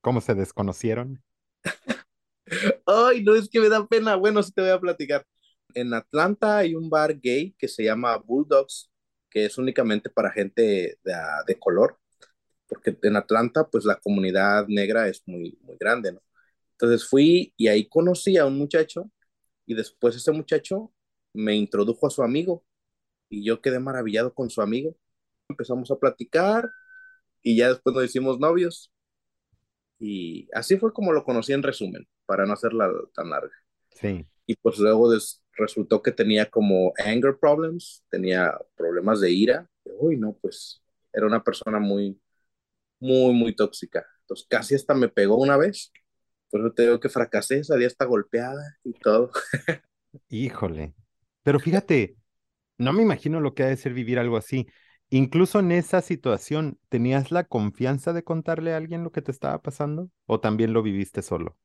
¿Cómo 0.00 0.20
se 0.20 0.34
desconocieron? 0.34 1.22
Ay, 2.86 3.22
no 3.22 3.34
es 3.36 3.48
que 3.48 3.60
me 3.60 3.68
da 3.68 3.86
pena. 3.86 4.16
Bueno, 4.16 4.42
sí 4.42 4.50
te 4.52 4.62
voy 4.62 4.70
a 4.70 4.80
platicar. 4.80 5.24
En 5.74 5.94
Atlanta 5.94 6.58
hay 6.58 6.74
un 6.74 6.88
bar 6.90 7.20
gay 7.20 7.54
que 7.58 7.68
se 7.68 7.84
llama 7.84 8.16
Bulldogs, 8.16 8.90
que 9.30 9.44
es 9.44 9.58
únicamente 9.58 10.10
para 10.10 10.30
gente 10.30 10.98
de, 11.04 11.14
de 11.46 11.58
color, 11.58 11.98
porque 12.68 12.96
en 13.02 13.16
Atlanta, 13.16 13.68
pues 13.70 13.84
la 13.84 13.96
comunidad 13.96 14.66
negra 14.68 15.08
es 15.08 15.22
muy, 15.26 15.58
muy 15.62 15.76
grande, 15.78 16.12
¿no? 16.12 16.22
Entonces 16.72 17.08
fui 17.08 17.54
y 17.56 17.68
ahí 17.68 17.88
conocí 17.88 18.36
a 18.36 18.46
un 18.46 18.58
muchacho 18.58 19.10
y 19.66 19.74
después 19.74 20.16
ese 20.16 20.32
muchacho 20.32 20.92
me 21.32 21.54
introdujo 21.54 22.06
a 22.06 22.10
su 22.10 22.22
amigo 22.22 22.64
y 23.28 23.44
yo 23.44 23.60
quedé 23.60 23.78
maravillado 23.78 24.34
con 24.34 24.50
su 24.50 24.60
amigo 24.60 24.96
empezamos 25.52 25.90
a 25.90 25.96
platicar 25.96 26.68
y 27.42 27.56
ya 27.56 27.68
después 27.68 27.94
nos 27.94 28.04
hicimos 28.04 28.38
novios. 28.38 28.92
Y 29.98 30.48
así 30.52 30.76
fue 30.76 30.92
como 30.92 31.12
lo 31.12 31.24
conocí 31.24 31.52
en 31.52 31.62
resumen, 31.62 32.06
para 32.26 32.44
no 32.44 32.54
hacerla 32.54 32.90
tan 33.14 33.30
larga. 33.30 33.54
Sí. 33.90 34.26
Y 34.46 34.56
pues 34.56 34.78
luego 34.78 35.12
resultó 35.52 36.02
que 36.02 36.10
tenía 36.10 36.50
como 36.50 36.92
anger 36.98 37.38
problems, 37.38 38.04
tenía 38.10 38.58
problemas 38.74 39.20
de 39.20 39.30
ira. 39.30 39.70
Uy, 39.84 40.16
no, 40.16 40.36
pues 40.40 40.82
era 41.12 41.26
una 41.26 41.44
persona 41.44 41.78
muy, 41.78 42.20
muy, 42.98 43.32
muy 43.32 43.54
tóxica. 43.54 44.04
Entonces 44.22 44.46
casi 44.48 44.74
hasta 44.74 44.94
me 44.94 45.08
pegó 45.08 45.36
una 45.36 45.56
vez. 45.56 45.92
Por 46.52 46.62
eso 46.62 46.72
te 46.74 46.84
digo 46.84 47.00
que 47.00 47.10
fracasé, 47.10 47.64
salí 47.64 47.86
hasta 47.86 48.06
golpeada 48.06 48.78
y 48.84 48.94
todo. 48.94 49.32
Híjole. 50.28 50.94
Pero 51.42 51.60
fíjate, 51.60 52.16
no 52.78 52.92
me 52.92 53.02
imagino 53.02 53.40
lo 53.40 53.54
que 53.54 53.64
ha 53.64 53.68
de 53.68 53.76
ser 53.76 53.94
vivir 53.94 54.18
algo 54.18 54.36
así. 54.38 54.68
Incluso 55.10 55.60
en 55.60 55.72
esa 55.72 56.02
situación, 56.02 56.80
¿tenías 56.88 57.32
la 57.32 57.44
confianza 57.44 58.12
de 58.12 58.24
contarle 58.24 58.74
a 58.74 58.78
alguien 58.78 59.04
lo 59.04 59.12
que 59.12 59.22
te 59.22 59.32
estaba 59.32 59.62
pasando 59.62 60.10
o 60.26 60.40
también 60.40 60.72
lo 60.72 60.82
viviste 60.82 61.22
solo? 61.22 61.58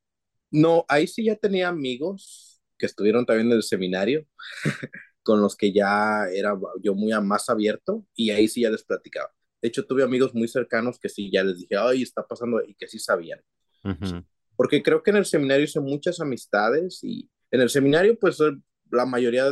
No, 0.51 0.85
ahí 0.87 1.07
sí 1.07 1.25
ya 1.25 1.35
tenía 1.35 1.67
amigos 1.69 2.61
que 2.77 2.85
estuvieron 2.85 3.25
también 3.25 3.47
en 3.47 3.53
el 3.57 3.63
seminario, 3.63 4.25
con 5.23 5.41
los 5.41 5.55
que 5.55 5.73
ya 5.73 6.25
era 6.33 6.57
yo 6.83 6.95
muy 6.95 7.11
más 7.23 7.49
abierto 7.49 8.05
y 8.15 8.31
ahí 8.31 8.47
sí 8.47 8.61
ya 8.61 8.69
les 8.69 8.83
platicaba. 8.83 9.31
De 9.61 9.69
hecho, 9.69 9.85
tuve 9.85 10.03
amigos 10.03 10.33
muy 10.35 10.47
cercanos 10.47 10.99
que 10.99 11.09
sí 11.09 11.31
ya 11.31 11.43
les 11.43 11.59
dije, 11.59 11.75
ay, 11.77 12.03
está 12.03 12.25
pasando 12.27 12.61
y 12.65 12.75
que 12.75 12.87
sí 12.87 12.99
sabían. 12.99 13.41
Porque 14.57 14.83
creo 14.83 15.01
que 15.01 15.11
en 15.11 15.17
el 15.17 15.25
seminario 15.25 15.63
hice 15.63 15.79
muchas 15.79 16.19
amistades 16.19 16.99
y 17.03 17.29
en 17.51 17.61
el 17.61 17.69
seminario 17.69 18.19
pues 18.19 18.39
la 18.91 19.05
mayoría 19.05 19.45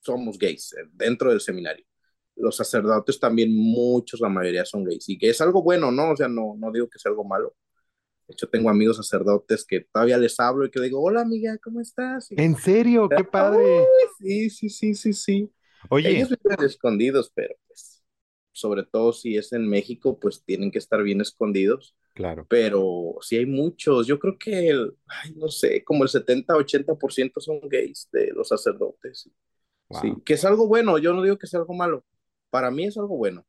somos 0.00 0.38
gays 0.38 0.74
eh, 0.74 0.88
dentro 0.92 1.30
del 1.30 1.40
seminario. 1.40 1.86
Los 2.34 2.56
sacerdotes 2.56 3.18
también, 3.18 3.54
muchos, 3.56 4.20
la 4.20 4.28
mayoría 4.28 4.66
son 4.66 4.84
gays. 4.84 5.08
Y 5.08 5.16
que 5.16 5.30
es 5.30 5.40
algo 5.40 5.62
bueno, 5.62 5.90
¿no? 5.90 6.10
O 6.10 6.16
sea, 6.16 6.28
no, 6.28 6.54
no 6.58 6.70
digo 6.70 6.88
que 6.88 6.98
sea 6.98 7.10
algo 7.10 7.24
malo. 7.24 7.56
De 8.28 8.32
hecho, 8.32 8.48
tengo 8.48 8.68
amigos 8.68 8.96
sacerdotes 8.96 9.64
que 9.64 9.80
todavía 9.80 10.18
les 10.18 10.38
hablo 10.38 10.66
y 10.66 10.70
que 10.70 10.80
digo, 10.80 11.00
hola 11.00 11.22
amiga, 11.22 11.56
¿cómo 11.58 11.80
estás? 11.80 12.30
Y, 12.30 12.42
¿En 12.42 12.56
serio? 12.56 13.08
¡Qué 13.08 13.24
padre! 13.24 13.84
sí, 14.18 14.50
sí, 14.50 14.68
sí, 14.68 14.94
sí, 14.94 15.12
sí. 15.12 15.52
Oye. 15.88 16.10
Ellos 16.10 16.30
viven 16.30 16.66
escondidos, 16.66 17.30
pero 17.34 17.54
pues, 17.68 18.04
sobre 18.52 18.82
todo 18.84 19.12
si 19.12 19.36
es 19.36 19.52
en 19.52 19.68
México, 19.68 20.18
pues 20.18 20.44
tienen 20.44 20.70
que 20.70 20.78
estar 20.78 21.02
bien 21.02 21.20
escondidos. 21.20 21.96
Claro. 22.16 22.46
Pero 22.48 23.16
sí 23.20 23.36
hay 23.36 23.44
muchos. 23.44 24.06
Yo 24.06 24.18
creo 24.18 24.38
que, 24.38 24.70
el, 24.70 24.96
ay, 25.06 25.34
no 25.36 25.48
sé, 25.48 25.84
como 25.84 26.02
el 26.02 26.08
70-80% 26.08 27.40
son 27.40 27.60
gays 27.68 28.08
de 28.10 28.32
los 28.34 28.48
sacerdotes. 28.48 29.28
Sí, 30.00 30.14
que 30.24 30.32
es 30.32 30.44
algo 30.46 30.66
bueno, 30.66 30.96
yo 30.96 31.12
no 31.12 31.22
digo 31.22 31.36
que 31.36 31.46
sea 31.46 31.60
algo 31.60 31.74
malo, 31.74 32.04
para 32.48 32.70
mí 32.70 32.86
es 32.86 32.96
algo 32.96 33.18
bueno. 33.18 33.44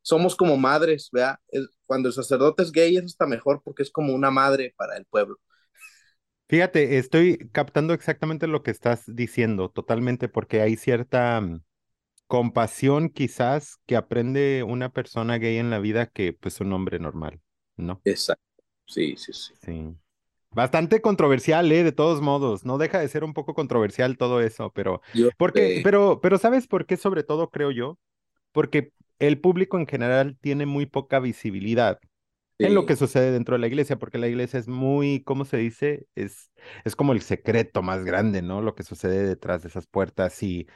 Somos 0.00 0.36
como 0.36 0.56
madres, 0.56 1.08
¿vea? 1.12 1.40
cuando 1.86 2.08
el 2.08 2.14
sacerdote 2.14 2.62
es 2.62 2.70
gay 2.70 2.96
es 2.96 3.04
hasta 3.04 3.26
mejor 3.26 3.60
porque 3.64 3.82
es 3.82 3.90
como 3.90 4.14
una 4.14 4.30
madre 4.30 4.74
para 4.76 4.96
el 4.96 5.06
pueblo. 5.06 5.38
Fíjate, 6.48 6.98
estoy 6.98 7.38
captando 7.52 7.94
exactamente 7.94 8.46
lo 8.46 8.62
que 8.62 8.70
estás 8.70 9.02
diciendo, 9.06 9.70
totalmente, 9.70 10.28
porque 10.28 10.60
hay 10.60 10.76
cierta 10.76 11.40
mm, 11.40 11.62
compasión 12.28 13.08
quizás 13.08 13.78
que 13.86 13.96
aprende 13.96 14.62
una 14.62 14.90
persona 14.90 15.38
gay 15.38 15.56
en 15.56 15.70
la 15.70 15.80
vida 15.80 16.06
que 16.06 16.32
pues 16.32 16.60
un 16.60 16.72
hombre 16.72 17.00
normal, 17.00 17.40
¿no? 17.76 18.02
Exacto, 18.04 18.62
sí, 18.86 19.14
sí, 19.16 19.32
sí. 19.32 19.52
Sí. 19.62 19.96
Bastante 20.50 21.02
controversial, 21.02 21.70
¿eh? 21.72 21.84
De 21.84 21.92
todos 21.92 22.20
modos, 22.22 22.64
no 22.64 22.78
deja 22.78 23.00
de 23.00 23.08
ser 23.08 23.24
un 23.24 23.34
poco 23.34 23.54
controversial 23.54 24.18
todo 24.18 24.40
eso, 24.40 24.72
pero, 24.72 25.02
porque, 25.36 25.74
pero, 25.82 26.20
pero 26.22 26.38
¿sabes 26.38 26.66
por 26.68 26.86
qué 26.86 26.96
sobre 26.96 27.24
todo 27.24 27.50
creo 27.50 27.70
yo? 27.72 27.98
Porque 28.52 28.92
el 29.20 29.40
público 29.40 29.78
en 29.78 29.86
general 29.86 30.38
tiene 30.40 30.66
muy 30.66 30.86
poca 30.86 31.20
visibilidad 31.20 32.00
en 32.60 32.74
lo 32.74 32.86
que 32.86 32.96
sucede 32.96 33.32
dentro 33.32 33.54
de 33.56 33.60
la 33.60 33.68
iglesia, 33.68 33.98
porque 33.98 34.18
la 34.18 34.28
iglesia 34.28 34.58
es 34.60 34.68
muy, 34.68 35.22
¿cómo 35.24 35.44
se 35.44 35.58
dice? 35.58 36.06
Es, 36.16 36.50
es 36.84 36.96
como 36.96 37.12
el 37.12 37.22
secreto 37.22 37.82
más 37.82 38.04
grande, 38.04 38.42
¿no? 38.42 38.62
Lo 38.62 38.74
que 38.74 38.84
sucede 38.84 39.24
detrás 39.26 39.62
de 39.62 39.68
esas 39.68 39.86
puertas 39.86 40.42
y, 40.42 40.68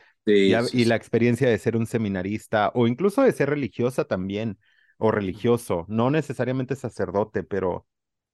y, 0.43 0.55
y 0.73 0.85
la 0.87 0.97
experiencia 0.97 1.49
de 1.49 1.59
ser 1.59 1.77
un 1.77 1.87
seminarista 1.87 2.71
o 2.75 2.87
incluso 2.89 3.23
de 3.23 3.33
ser 3.33 3.51
religiosa 3.51 4.05
también, 4.07 4.59
o 4.99 5.11
religioso, 5.11 5.87
no 5.89 6.11
necesariamente 6.11 6.77
sacerdote, 6.77 7.43
pero 7.45 7.87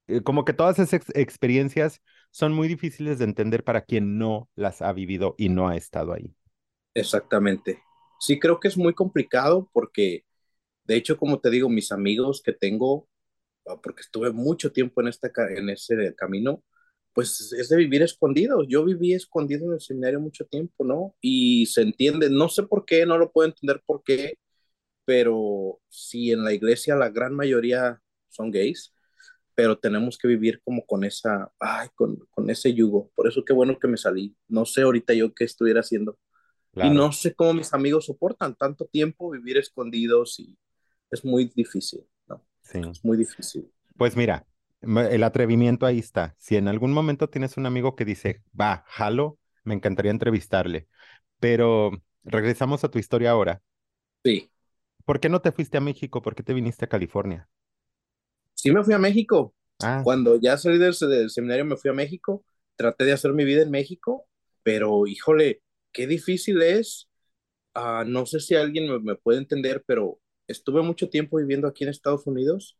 eh, 0.06 0.22
como 0.22 0.44
que 0.44 0.52
todas 0.52 0.78
esas 0.78 1.10
experiencias 1.14 2.02
son 2.30 2.52
muy 2.52 2.68
difíciles 2.68 3.18
de 3.18 3.24
entender 3.24 3.64
para 3.64 3.82
quien 3.82 4.18
no 4.18 4.48
las 4.56 4.82
ha 4.82 4.92
vivido 4.92 5.34
y 5.38 5.48
no 5.48 5.68
ha 5.68 5.76
estado 5.76 6.12
ahí. 6.12 6.34
Exactamente. 6.94 7.82
Sí, 8.20 8.38
creo 8.38 8.60
que 8.60 8.68
es 8.68 8.76
muy 8.76 8.94
complicado 8.94 9.68
porque, 9.72 10.24
de 10.84 10.96
hecho, 10.96 11.16
como 11.18 11.40
te 11.40 11.50
digo, 11.50 11.68
mis 11.68 11.92
amigos 11.92 12.42
que 12.44 12.52
tengo, 12.52 13.08
ah, 13.66 13.80
porque 13.82 14.02
estuve 14.02 14.32
mucho 14.32 14.72
tiempo 14.72 15.00
en, 15.02 15.08
esta, 15.08 15.30
en 15.56 15.70
ese 15.70 16.14
camino, 16.16 16.62
pues 17.14 17.52
es 17.52 17.68
de 17.68 17.76
vivir 17.76 18.02
escondido. 18.02 18.64
Yo 18.64 18.84
viví 18.84 19.14
escondido 19.14 19.66
en 19.66 19.74
el 19.74 19.80
seminario 19.80 20.20
mucho 20.20 20.46
tiempo, 20.46 20.84
¿no? 20.84 21.14
Y 21.20 21.66
se 21.66 21.82
entiende, 21.82 22.30
no 22.30 22.48
sé 22.48 22.64
por 22.64 22.84
qué, 22.84 23.06
no 23.06 23.18
lo 23.18 23.32
puedo 23.32 23.48
entender 23.48 23.82
por 23.86 24.02
qué, 24.04 24.38
pero 25.04 25.80
si 25.88 26.32
en 26.32 26.44
la 26.44 26.52
iglesia 26.52 26.96
la 26.96 27.10
gran 27.10 27.34
mayoría 27.34 28.00
son 28.28 28.50
gays, 28.50 28.94
pero 29.54 29.78
tenemos 29.78 30.18
que 30.18 30.28
vivir 30.28 30.60
como 30.64 30.84
con 30.84 31.04
esa, 31.04 31.52
ay, 31.60 31.88
con, 31.94 32.16
con 32.30 32.50
ese 32.50 32.74
yugo. 32.74 33.10
Por 33.14 33.28
eso 33.28 33.44
qué 33.44 33.52
bueno 33.52 33.78
que 33.78 33.88
me 33.88 33.96
salí. 33.96 34.36
No 34.48 34.64
sé 34.64 34.82
ahorita 34.82 35.14
yo 35.14 35.32
qué 35.34 35.44
estuviera 35.44 35.80
haciendo. 35.80 36.18
Y 36.76 36.90
no 36.90 37.12
sé 37.12 37.34
cómo 37.34 37.54
mis 37.54 37.72
amigos 37.72 38.06
soportan 38.06 38.56
tanto 38.56 38.86
tiempo 38.86 39.30
vivir 39.30 39.58
escondidos 39.58 40.40
y 40.40 40.58
es 41.10 41.24
muy 41.24 41.52
difícil, 41.54 42.00
¿no? 42.26 42.44
Sí. 42.62 42.80
Es 42.90 43.04
muy 43.04 43.16
difícil. 43.16 43.70
Pues 43.96 44.16
mira, 44.16 44.44
el 44.82 45.22
atrevimiento 45.22 45.86
ahí 45.86 46.00
está. 46.00 46.34
Si 46.38 46.56
en 46.56 46.66
algún 46.66 46.92
momento 46.92 47.30
tienes 47.30 47.56
un 47.56 47.66
amigo 47.66 47.94
que 47.94 48.04
dice, 48.04 48.42
va, 48.60 48.84
jalo, 48.88 49.38
me 49.62 49.74
encantaría 49.74 50.10
entrevistarle. 50.10 50.88
Pero 51.38 51.92
regresamos 52.24 52.82
a 52.82 52.90
tu 52.90 52.98
historia 52.98 53.30
ahora. 53.30 53.62
Sí. 54.24 54.50
¿Por 55.04 55.20
qué 55.20 55.28
no 55.28 55.40
te 55.40 55.52
fuiste 55.52 55.76
a 55.76 55.80
México? 55.80 56.22
¿Por 56.22 56.34
qué 56.34 56.42
te 56.42 56.54
viniste 56.54 56.84
a 56.84 56.88
California? 56.88 57.48
sí 58.64 58.72
me 58.72 58.82
fui 58.82 58.94
a 58.94 58.98
México. 58.98 59.54
Ah. 59.82 60.00
Cuando 60.02 60.40
ya 60.40 60.56
salí 60.56 60.78
del, 60.78 60.94
seminario 60.94 61.66
me 61.66 61.76
fui 61.76 61.90
a 61.90 61.94
México, 61.94 62.44
traté 62.76 63.04
de 63.04 63.12
hacer 63.12 63.32
mi 63.34 63.44
vida 63.44 63.62
en 63.62 63.70
México, 63.70 64.26
pero 64.62 65.06
híjole, 65.06 65.62
qué 65.92 66.06
difícil 66.06 66.62
es. 66.62 67.10
Uh, 67.74 68.04
no 68.06 68.24
sé 68.24 68.40
si 68.40 68.54
alguien 68.54 68.90
me, 68.90 69.00
me, 69.00 69.16
puede 69.16 69.38
entender, 69.38 69.84
pero 69.86 70.18
estuve 70.46 70.80
mucho 70.80 71.10
tiempo 71.10 71.36
viviendo 71.36 71.68
aquí 71.68 71.84
en 71.84 71.90
Estados 71.90 72.26
Unidos 72.26 72.78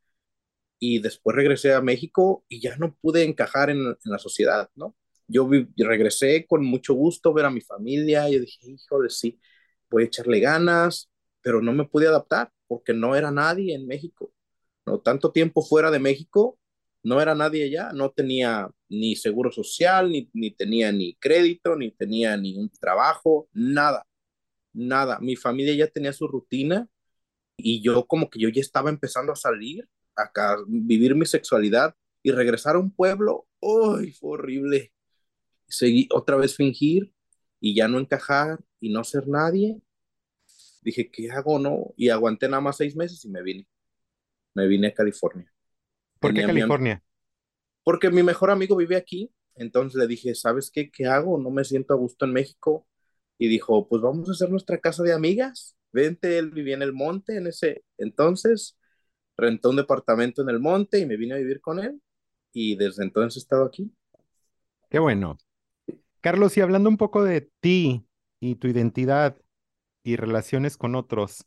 y 0.79 1.01
después 1.01 1.37
regresé 1.37 1.75
a 1.75 1.83
México 1.83 2.45
y 2.49 2.61
ya 2.61 2.77
no 2.77 2.97
pude 3.03 3.25
encajar 3.25 3.71
en, 3.71 3.79
en 3.79 3.97
la 4.05 4.19
sociedad, 4.19 4.71
¿no? 4.77 4.97
Yo 5.27 5.47
vi, 5.49 5.69
regresé 5.77 6.47
con 6.47 6.65
mucho 6.65 6.95
gusto 6.95 7.35
ver 7.35 7.47
a 7.47 7.51
mi 7.51 7.61
familia, 7.61 8.29
y 8.29 8.35
yo 8.35 8.41
dije, 8.41 8.71
híjole, 8.71 9.11
sí, 9.11 9.39
voy 9.91 10.05
a 10.05 10.07
echarle 10.07 10.41
ganas, 10.41 11.11
pero 11.45 11.61
no 11.61 11.75
me 11.75 11.85
pude 11.85 12.09
adaptar 12.09 12.51
porque 12.67 12.95
no 12.95 13.15
era 13.15 13.31
nadie 13.31 13.75
en 13.75 13.87
México. 13.87 14.33
¿no? 14.87 14.99
Tanto 15.01 15.31
tiempo 15.31 15.63
fuera 15.63 15.91
de 15.91 15.99
México, 15.99 16.59
no 17.03 17.21
era 17.21 17.35
nadie 17.35 17.65
allá, 17.65 17.93
no 17.93 18.11
tenía 18.11 18.71
ni 18.89 19.15
seguro 19.15 19.53
social, 19.53 20.11
ni, 20.11 20.31
ni 20.33 20.51
tenía 20.53 20.91
ni 20.91 21.15
crédito, 21.17 21.77
ni 21.77 21.91
tenía 21.91 22.35
ni 22.39 22.57
un 22.57 22.71
trabajo, 22.71 23.47
nada, 23.53 24.07
nada. 24.73 25.19
Mi 25.21 25.37
familia 25.37 25.75
ya 25.75 25.87
tenía 25.87 26.15
su 26.15 26.27
rutina 26.27 26.89
y 27.59 27.83
yo 27.83 28.07
como 28.07 28.31
que 28.31 28.41
yo 28.41 28.49
ya 28.49 28.63
estaba 28.63 28.89
empezando 28.89 29.33
a 29.33 29.37
salir, 29.37 29.87
acá, 30.17 30.57
vivir 30.67 31.15
mi 31.15 31.27
sexualidad 31.27 31.95
y 32.23 32.33
regresar 32.33 32.77
a 32.77 32.79
un 32.79 32.91
pueblo, 32.91 33.47
¡uy! 33.61 34.13
Fue 34.13 34.31
horrible. 34.39 34.93
Seguí 35.69 36.09
otra 36.11 36.37
vez 36.37 36.57
fingir 36.57 37.13
y 37.61 37.75
ya 37.75 37.87
no 37.87 37.99
encajar 37.99 38.61
y 38.81 38.91
no 38.91 39.05
ser 39.05 39.29
nadie. 39.29 39.79
Dije, 40.85 41.11
¿qué 41.11 41.31
hago, 41.31 41.59
no? 41.59 41.95
Y 41.97 42.11
aguanté 42.11 42.49
nada 42.49 42.61
más 42.61 42.77
seis 42.77 42.95
meses 42.95 43.25
y 43.25 43.31
me 43.31 43.43
vine 43.43 43.67
me 44.55 44.67
vine 44.67 44.89
a 44.89 44.95
California. 44.95 45.53
¿Por 46.21 46.33
qué 46.33 46.43
California? 46.43 47.03
Porque 47.83 48.11
mi 48.11 48.23
mejor 48.23 48.51
amigo 48.51 48.77
vive 48.77 48.97
aquí, 48.97 49.31
entonces 49.57 49.99
le 49.99 50.07
dije, 50.07 50.35
¿sabes 50.35 50.71
qué? 50.71 50.91
¿Qué 50.91 51.07
hago? 51.07 51.39
No 51.39 51.51
me 51.51 51.65
siento 51.65 51.93
a 51.93 51.97
gusto 51.97 52.25
en 52.25 52.33
México. 52.33 52.87
Y 53.37 53.49
dijo, 53.49 53.89
pues 53.89 54.01
vamos 54.01 54.29
a 54.29 54.33
hacer 54.33 54.49
nuestra 54.49 54.79
casa 54.79 55.03
de 55.03 55.13
amigas. 55.13 55.77
Vente, 55.93 56.39
él 56.39 56.51
vivía 56.51 56.77
en 56.77 56.83
el 56.83 56.93
monte 56.93 57.37
en 57.37 57.47
ese 57.47 57.85
entonces, 57.99 58.79
rentó 59.37 59.71
un 59.71 59.77
departamento 59.77 60.43
en 60.43 60.49
el 60.49 60.61
monte 60.61 60.99
y 60.99 61.07
me 61.07 61.17
vine 61.17 61.35
a 61.35 61.39
vivir 61.39 61.61
con 61.61 61.79
él. 61.79 62.01
Y 62.53 62.77
desde 62.77 63.03
entonces 63.03 63.37
he 63.37 63.41
estado 63.41 63.65
aquí. 63.65 63.93
Qué 64.89 64.99
bueno. 64.99 65.37
Carlos, 66.21 66.57
y 66.57 66.61
hablando 66.61 66.89
un 66.89 66.97
poco 66.97 67.23
de 67.23 67.51
ti 67.61 68.07
y 68.41 68.55
tu 68.55 68.69
identidad 68.69 69.37
y 70.05 70.17
relaciones 70.17 70.77
con 70.77 70.95
otros, 70.95 71.47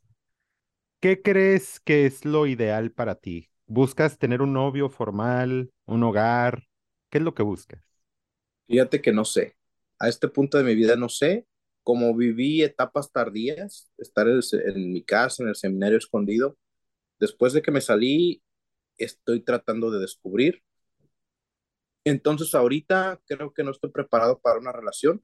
¿Qué 1.00 1.22
crees 1.22 1.78
que 1.78 2.06
es 2.06 2.24
lo 2.24 2.48
ideal 2.48 2.90
para 2.90 3.14
ti? 3.14 3.48
¿Buscas 3.66 4.18
tener 4.18 4.42
un 4.42 4.52
novio 4.52 4.88
formal, 4.88 5.70
un 5.86 6.02
hogar? 6.02 6.64
¿Qué 7.08 7.18
es 7.18 7.24
lo 7.24 7.34
que 7.34 7.44
buscas? 7.44 7.84
Fíjate 8.66 9.00
que 9.00 9.12
no 9.12 9.24
sé. 9.24 9.54
A 10.00 10.08
este 10.08 10.26
punto 10.26 10.58
de 10.58 10.64
mi 10.64 10.74
vida 10.74 10.96
no 10.96 11.08
sé. 11.08 11.46
Como 11.84 12.16
viví 12.16 12.64
etapas 12.64 13.12
tardías, 13.12 13.92
estar 13.96 14.26
en, 14.28 14.92
mi 14.92 15.04
casa, 15.04 15.44
en 15.44 15.50
el 15.50 15.54
seminario 15.54 15.96
escondido, 15.96 16.58
después 17.20 17.52
de 17.52 17.62
que 17.62 17.70
me 17.70 17.80
salí, 17.80 18.42
estoy 18.98 19.40
tratando 19.40 19.90
de 19.92 20.00
descubrir. 20.00 20.62
Entonces 22.04 22.54
ahorita 22.54 23.20
creo 23.26 23.52
que 23.54 23.62
no 23.62 23.70
estoy 23.70 23.90
preparado 23.90 24.40
para 24.40 24.58
una 24.58 24.72
relación, 24.72 25.22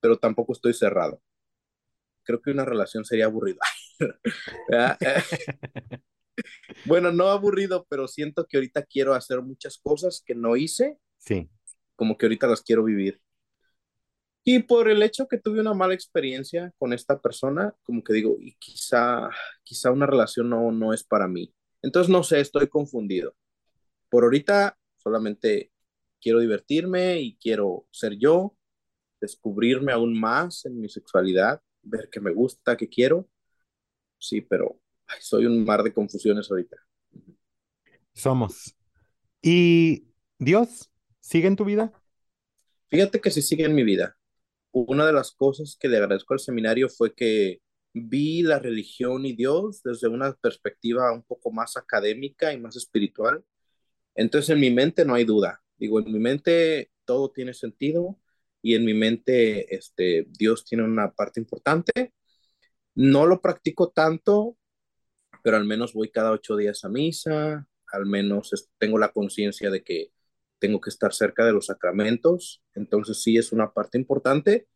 pero 0.00 0.18
tampoco 0.18 0.52
estoy 0.52 0.72
cerrado. 0.72 1.20
Creo 2.26 2.42
que 2.42 2.50
una 2.50 2.64
relación 2.64 3.04
sería 3.04 3.26
aburrida. 3.26 3.60
bueno, 6.84 7.12
no 7.12 7.28
aburrido, 7.28 7.86
pero 7.88 8.08
siento 8.08 8.46
que 8.46 8.56
ahorita 8.56 8.82
quiero 8.82 9.14
hacer 9.14 9.40
muchas 9.40 9.78
cosas 9.78 10.22
que 10.26 10.34
no 10.34 10.56
hice. 10.56 10.98
Sí. 11.18 11.48
Como 11.94 12.18
que 12.18 12.26
ahorita 12.26 12.48
las 12.48 12.62
quiero 12.62 12.82
vivir. 12.82 13.22
Y 14.44 14.60
por 14.60 14.88
el 14.88 15.02
hecho 15.02 15.28
que 15.28 15.38
tuve 15.38 15.60
una 15.60 15.74
mala 15.74 15.94
experiencia 15.94 16.72
con 16.78 16.92
esta 16.92 17.20
persona, 17.20 17.74
como 17.84 18.02
que 18.02 18.12
digo, 18.12 18.36
y 18.40 18.56
quizá, 18.58 19.30
quizá 19.64 19.90
una 19.90 20.06
relación 20.06 20.50
no, 20.50 20.70
no 20.72 20.92
es 20.92 21.04
para 21.04 21.26
mí. 21.26 21.52
Entonces, 21.82 22.10
no 22.10 22.22
sé, 22.22 22.40
estoy 22.40 22.68
confundido. 22.68 23.34
Por 24.08 24.24
ahorita 24.24 24.76
solamente 24.96 25.72
quiero 26.20 26.40
divertirme 26.40 27.20
y 27.20 27.36
quiero 27.38 27.86
ser 27.92 28.18
yo, 28.18 28.56
descubrirme 29.20 29.92
aún 29.92 30.18
más 30.18 30.64
en 30.64 30.80
mi 30.80 30.88
sexualidad, 30.88 31.60
ver 31.86 32.08
qué 32.10 32.20
me 32.20 32.32
gusta, 32.32 32.76
qué 32.76 32.88
quiero 32.88 33.28
sí, 34.18 34.40
pero 34.40 34.80
soy 35.20 35.46
un 35.46 35.64
mar 35.64 35.82
de 35.82 35.92
confusiones 35.92 36.50
ahorita. 36.50 36.76
Somos. 38.12 38.74
¿Y 39.42 40.08
Dios? 40.38 40.90
¿Sigue 41.20 41.48
en 41.48 41.56
tu 41.56 41.64
vida? 41.64 41.92
Fíjate 42.88 43.20
que 43.20 43.30
sí 43.30 43.42
sigue 43.42 43.64
en 43.64 43.74
mi 43.74 43.84
vida. 43.84 44.16
Una 44.72 45.06
de 45.06 45.12
las 45.12 45.32
cosas 45.32 45.76
que 45.78 45.88
le 45.88 45.96
agradezco 45.96 46.34
al 46.34 46.40
seminario 46.40 46.88
fue 46.88 47.14
que 47.14 47.60
vi 47.92 48.42
la 48.42 48.58
religión 48.58 49.24
y 49.24 49.34
Dios 49.34 49.82
desde 49.82 50.08
una 50.08 50.34
perspectiva 50.34 51.12
un 51.12 51.22
poco 51.22 51.50
más 51.50 51.76
académica 51.76 52.52
y 52.52 52.60
más 52.60 52.76
espiritual. 52.76 53.44
Entonces 54.14 54.50
en 54.50 54.60
mi 54.60 54.70
mente 54.70 55.04
no 55.04 55.14
hay 55.14 55.24
duda. 55.24 55.62
Digo, 55.76 56.00
en 56.00 56.12
mi 56.12 56.18
mente 56.18 56.90
todo 57.04 57.30
tiene 57.30 57.54
sentido 57.54 58.18
y 58.66 58.74
en 58.74 58.84
mi 58.84 58.94
mente 58.94 59.72
este, 59.72 60.26
Dios 60.28 60.64
tiene 60.64 60.82
una 60.82 61.12
parte 61.12 61.38
importante. 61.38 62.12
No 62.96 63.24
lo 63.24 63.40
practico 63.40 63.90
tanto, 63.90 64.56
pero 65.44 65.56
al 65.56 65.64
menos 65.64 65.92
voy 65.92 66.10
cada 66.10 66.32
ocho 66.32 66.56
días 66.56 66.84
a 66.84 66.88
misa, 66.88 67.68
al 67.92 68.06
menos 68.06 68.50
tengo 68.78 68.98
la 68.98 69.12
conciencia 69.12 69.70
de 69.70 69.84
que 69.84 70.08
tengo 70.58 70.80
que 70.80 70.90
estar 70.90 71.14
cerca 71.14 71.44
de 71.44 71.52
los 71.52 71.66
sacramentos, 71.66 72.64
entonces 72.74 73.22
sí 73.22 73.36
es 73.36 73.52
una 73.52 73.72
parte 73.72 73.98
importante, 73.98 74.66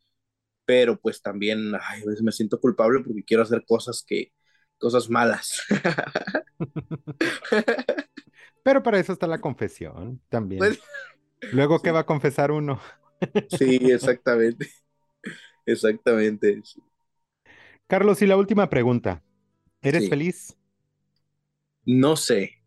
pero 0.64 1.00
pues 1.00 1.20
también 1.20 1.74
ay, 1.74 2.02
a 2.02 2.06
veces 2.06 2.22
me 2.22 2.30
siento 2.30 2.60
culpable 2.60 3.02
porque 3.04 3.24
quiero 3.24 3.42
hacer 3.42 3.64
cosas 3.66 4.04
que, 4.06 4.32
cosas 4.78 5.10
malas. 5.10 5.62
pero 8.62 8.84
para 8.84 9.00
eso 9.00 9.12
está 9.12 9.26
la 9.26 9.40
confesión 9.40 10.22
también. 10.28 10.60
Pues, 10.60 10.78
Luego, 11.52 11.80
¿qué 11.80 11.90
va 11.90 12.00
a 12.00 12.06
confesar 12.06 12.52
uno? 12.52 12.80
Sí, 13.48 13.78
exactamente. 13.90 14.68
Exactamente. 15.66 16.62
Carlos, 17.86 18.22
y 18.22 18.26
la 18.26 18.36
última 18.36 18.68
pregunta. 18.68 19.22
¿Eres 19.82 20.08
feliz? 20.08 20.56
No 21.84 22.16
sé. 22.16 22.62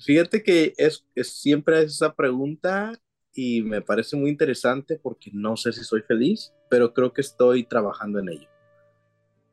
Fíjate 0.00 0.42
que 0.42 0.72
es, 0.76 1.06
siempre 1.22 1.82
es 1.82 1.92
esa 1.92 2.14
pregunta 2.14 2.92
y 3.34 3.62
me 3.62 3.82
parece 3.82 4.16
muy 4.16 4.30
interesante 4.30 4.98
porque 4.98 5.30
no 5.32 5.56
sé 5.56 5.72
si 5.72 5.84
soy 5.84 6.02
feliz, 6.02 6.52
pero 6.68 6.94
creo 6.94 7.12
que 7.12 7.20
estoy 7.20 7.64
trabajando 7.64 8.18
en 8.18 8.30
ello. 8.30 8.48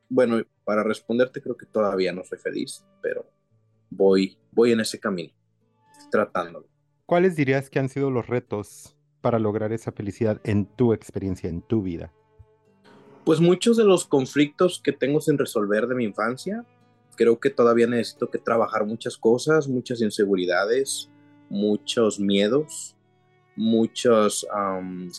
Bueno, 0.10 0.42
para 0.64 0.84
responderte 0.84 1.42
creo 1.42 1.58
que 1.58 1.66
todavía 1.66 2.14
no 2.14 2.24
soy 2.24 2.38
feliz, 2.38 2.86
pero 3.02 3.30
voy, 3.90 4.38
voy 4.52 4.72
en 4.72 4.80
ese 4.80 5.00
camino, 5.00 5.34
tratándolo. 6.10 6.68
¿Cuáles 7.06 7.36
dirías 7.36 7.70
que 7.70 7.80
han 7.80 7.90
sido 7.90 8.10
los 8.10 8.28
retos 8.28 8.97
para 9.22 9.40
lograr 9.40 9.74
esa 9.74 9.92
felicidad 9.92 10.40
en 10.44 10.66
tu 10.66 10.94
experiencia, 10.94 11.50
en 11.50 11.62
tu 11.62 11.82
vida? 11.82 12.14
Pues 13.26 13.42
muchos 13.42 13.76
de 13.78 13.84
los 13.84 14.06
conflictos 14.06 14.80
que 14.82 14.94
tengo 14.94 15.20
sin 15.20 15.38
resolver 15.38 15.88
de 15.88 15.96
mi 15.96 16.06
infancia, 16.06 16.66
creo 17.16 17.40
que 17.40 17.50
todavía 17.50 17.88
necesito 17.88 18.30
que 18.30 18.38
trabajar 18.38 18.86
muchas 18.86 19.18
cosas, 19.18 19.68
muchas 19.68 20.02
inseguridades, 20.02 21.10
muchos 21.50 22.20
miedos, 22.20 22.96
muchos 23.56 24.48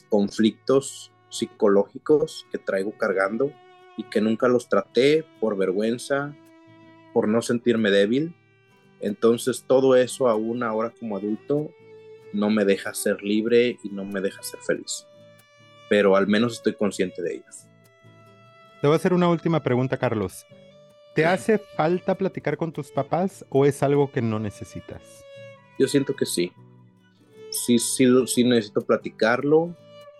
conflictos 0.08 1.12
psicológicos 1.28 2.46
que 2.50 2.58
traigo 2.58 2.92
cargando 2.92 3.52
y 3.96 4.04
que 4.04 4.20
nunca 4.20 4.48
los 4.48 4.68
traté 4.68 5.26
por 5.40 5.56
vergüenza, 5.56 6.34
por 7.12 7.28
no 7.28 7.42
sentirme 7.42 7.90
débil. 7.90 8.34
Entonces 9.00 9.64
todo 9.66 9.96
eso 9.96 10.28
aún 10.28 10.62
ahora 10.62 10.94
como 10.98 11.16
adulto 11.16 11.70
no 12.32 12.50
me 12.50 12.64
deja 12.64 12.94
ser 12.94 13.22
libre 13.22 13.78
y 13.82 13.88
no 13.90 14.04
me 14.04 14.20
deja 14.20 14.42
ser 14.42 14.60
feliz. 14.60 15.06
Pero 15.88 16.16
al 16.16 16.26
menos 16.26 16.54
estoy 16.54 16.74
consciente 16.74 17.22
de 17.22 17.36
ellos. 17.36 17.66
Te 18.80 18.86
voy 18.86 18.94
a 18.94 18.96
hacer 18.96 19.12
una 19.12 19.28
última 19.28 19.62
pregunta, 19.62 19.96
Carlos. 19.96 20.46
¿Te 21.14 21.26
hace 21.26 21.58
falta 21.58 22.14
platicar 22.16 22.56
con 22.56 22.72
tus 22.72 22.92
papás 22.92 23.44
o 23.48 23.66
es 23.66 23.82
algo 23.82 24.12
que 24.12 24.22
no 24.22 24.38
necesitas? 24.38 25.24
Yo 25.78 25.88
siento 25.88 26.14
que 26.14 26.26
sí. 26.26 26.52
Sí, 27.50 27.78
sí, 27.78 28.06
sí 28.26 28.44
necesito 28.44 28.82
platicarlo. 28.82 29.74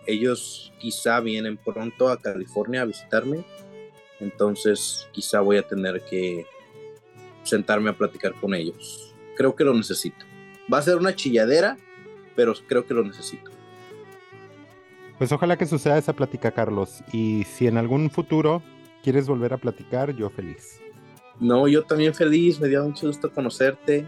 Ellos 0.07 0.73
quizá 0.79 1.21
vienen 1.21 1.57
pronto 1.57 2.09
a 2.09 2.18
California 2.21 2.83
a 2.83 2.87
visitarme. 2.87 3.44
Entonces 4.18 5.09
quizá 5.12 5.40
voy 5.40 5.59
a 5.59 5.62
tener 5.62 6.03
que 6.03 6.47
sentarme 7.44 7.90
a 7.90 7.97
platicar 7.97 8.35
con 8.40 8.55
ellos. 8.55 9.14
Creo 9.37 9.55
que 9.55 9.64
lo 9.64 9.75
necesito. 9.75 10.25
Va 10.73 10.79
a 10.79 10.83
ser 10.83 10.97
una 10.97 11.14
chilladera, 11.14 11.77
pero 12.38 12.55
creo 12.68 12.87
que 12.87 12.94
lo 12.94 13.03
necesito. 13.03 13.51
Pues 15.18 15.33
ojalá 15.33 15.59
que 15.59 15.66
suceda 15.66 15.98
esa 15.98 16.12
plática, 16.12 16.53
Carlos. 16.53 17.03
Y 17.12 17.42
si 17.42 17.66
en 17.66 17.77
algún 17.77 18.11
futuro 18.11 18.62
quieres 19.03 19.27
volver 19.27 19.53
a 19.55 19.57
platicar, 19.57 20.14
yo 20.14 20.31
feliz. 20.31 20.81
No, 21.40 21.66
yo 21.66 21.83
también 21.83 22.14
feliz, 22.14 22.61
me 22.61 22.68
dio 22.68 22.85
mucho 22.85 23.09
gusto 23.09 23.33
conocerte. 23.33 24.07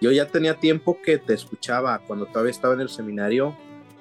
Yo 0.00 0.12
ya 0.12 0.28
tenía 0.28 0.54
tiempo 0.54 0.96
que 1.04 1.18
te 1.18 1.34
escuchaba, 1.34 1.98
cuando 2.06 2.26
todavía 2.26 2.52
estaba 2.52 2.74
en 2.74 2.82
el 2.82 2.88
seminario, 2.88 3.56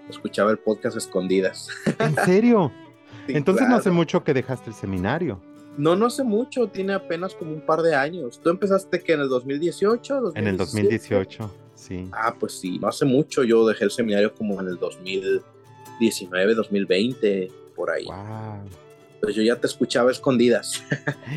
escuchaba 0.07 0.51
el 0.51 0.59
podcast 0.59 0.95
Escondidas. 0.95 1.67
¿En 1.97 2.13
serio? 2.23 2.71
Entonces 3.27 3.67
no 3.67 3.77
hace 3.77 3.89
mucho 3.89 4.23
que 4.23 4.35
dejaste 4.35 4.69
el 4.69 4.75
seminario. 4.75 5.41
No, 5.75 5.95
no 5.95 6.05
hace 6.05 6.23
mucho, 6.23 6.67
tiene 6.67 6.93
apenas 6.93 7.33
como 7.33 7.51
un 7.51 7.61
par 7.61 7.81
de 7.81 7.95
años. 7.95 8.39
¿Tú 8.43 8.51
empezaste 8.51 8.99
que 8.99 9.13
en 9.13 9.21
el 9.21 9.29
2018? 9.29 10.33
En 10.35 10.45
el 10.45 10.57
2018, 10.57 11.51
sí. 11.81 12.07
Ah, 12.11 12.35
pues 12.39 12.59
sí, 12.59 12.79
no 12.79 12.87
hace 12.87 13.05
mucho, 13.05 13.43
yo 13.43 13.67
dejé 13.67 13.85
el 13.85 13.91
seminario 13.91 14.33
como 14.33 14.59
en 14.61 14.67
el 14.67 14.77
2019, 14.77 16.55
2020, 16.55 17.51
por 17.75 17.91
ahí. 17.91 18.05
Wow 18.05 18.69
pues 19.21 19.35
yo 19.35 19.43
ya 19.43 19.55
te 19.55 19.67
escuchaba 19.67 20.11
escondidas. 20.11 20.83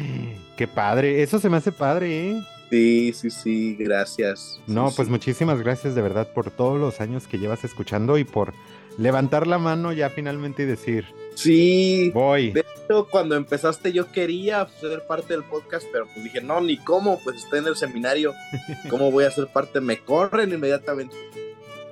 Qué 0.57 0.67
padre, 0.67 1.23
eso 1.23 1.39
se 1.39 1.49
me 1.49 1.59
hace 1.59 1.71
padre, 1.71 2.31
¿eh? 2.31 2.43
Sí, 2.71 3.13
sí, 3.13 3.31
sí, 3.31 3.77
gracias. 3.79 4.59
No, 4.67 4.91
pues 4.97 5.09
muchísimas 5.09 5.61
gracias 5.61 5.95
de 5.95 6.03
verdad 6.03 6.33
por 6.33 6.51
todos 6.51 6.81
los 6.81 7.01
años 7.01 7.29
que 7.29 7.39
llevas 7.39 7.63
escuchando 7.63 8.19
y 8.19 8.25
por 8.25 8.55
levantar 8.99 9.47
la 9.47 9.59
mano 9.59 9.93
ya 9.93 10.11
finalmente 10.11 10.63
y 10.63 10.67
decir. 10.67 11.05
Sí, 11.35 12.11
voy. 12.15 12.53
De 12.53 12.61
hecho, 12.61 13.09
cuando 13.11 13.35
empezaste 13.35 13.93
yo 13.93 14.11
quería 14.11 14.67
ser 14.81 15.07
parte 15.07 15.35
del 15.35 15.45
podcast, 15.45 15.87
pero 15.93 16.07
pues 16.07 16.23
dije, 16.25 16.41
no, 16.41 16.61
ni 16.61 16.77
cómo, 16.77 17.21
pues 17.23 17.37
estoy 17.37 17.61
en 17.61 17.67
el 17.67 17.77
seminario, 17.77 18.35
¿cómo 18.91 19.11
voy 19.11 19.25
a 19.25 19.31
ser 19.31 19.49
parte? 19.49 19.81
Me 19.81 19.99
corren 19.99 20.53
inmediatamente. 20.53 21.17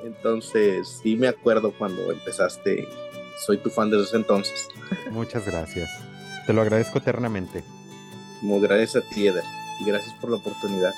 Entonces, 0.05 1.01
sí 1.03 1.17
me 1.17 1.29
acuerdo 1.29 1.73
cuando 1.73 2.11
empezaste 2.11 2.89
soy 3.47 3.59
tu 3.59 3.71
fan 3.71 3.91
desde 3.91 4.05
ese 4.05 4.17
entonces. 4.17 4.69
Muchas 5.11 5.47
gracias. 5.47 5.91
Te 6.47 6.53
lo 6.53 6.63
agradezco 6.63 6.99
eternamente. 6.99 7.65
Como 8.41 8.61
gracias 8.61 8.97
a 8.97 9.09
ti, 9.09 9.27
Eder. 9.27 9.45
Y 9.81 9.85
gracias 9.85 10.15
por 10.21 10.31
la 10.31 10.37
oportunidad. 10.37 10.93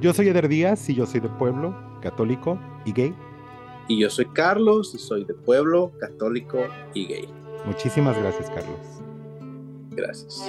Yo 0.00 0.14
soy 0.14 0.28
Eder 0.28 0.48
Díaz 0.48 0.88
y 0.88 0.94
yo 0.94 1.04
soy 1.04 1.20
de 1.20 1.28
pueblo, 1.28 1.76
católico 2.00 2.58
y 2.86 2.92
gay. 2.92 3.14
Y 3.86 4.00
yo 4.00 4.08
soy 4.08 4.26
Carlos 4.26 4.94
y 4.94 4.98
soy 4.98 5.24
de 5.24 5.34
pueblo, 5.34 5.92
católico 6.00 6.58
y 6.94 7.06
gay. 7.06 7.28
Muchísimas 7.66 8.16
gracias, 8.16 8.48
Carlos. 8.50 8.78
Gracias. 9.90 10.48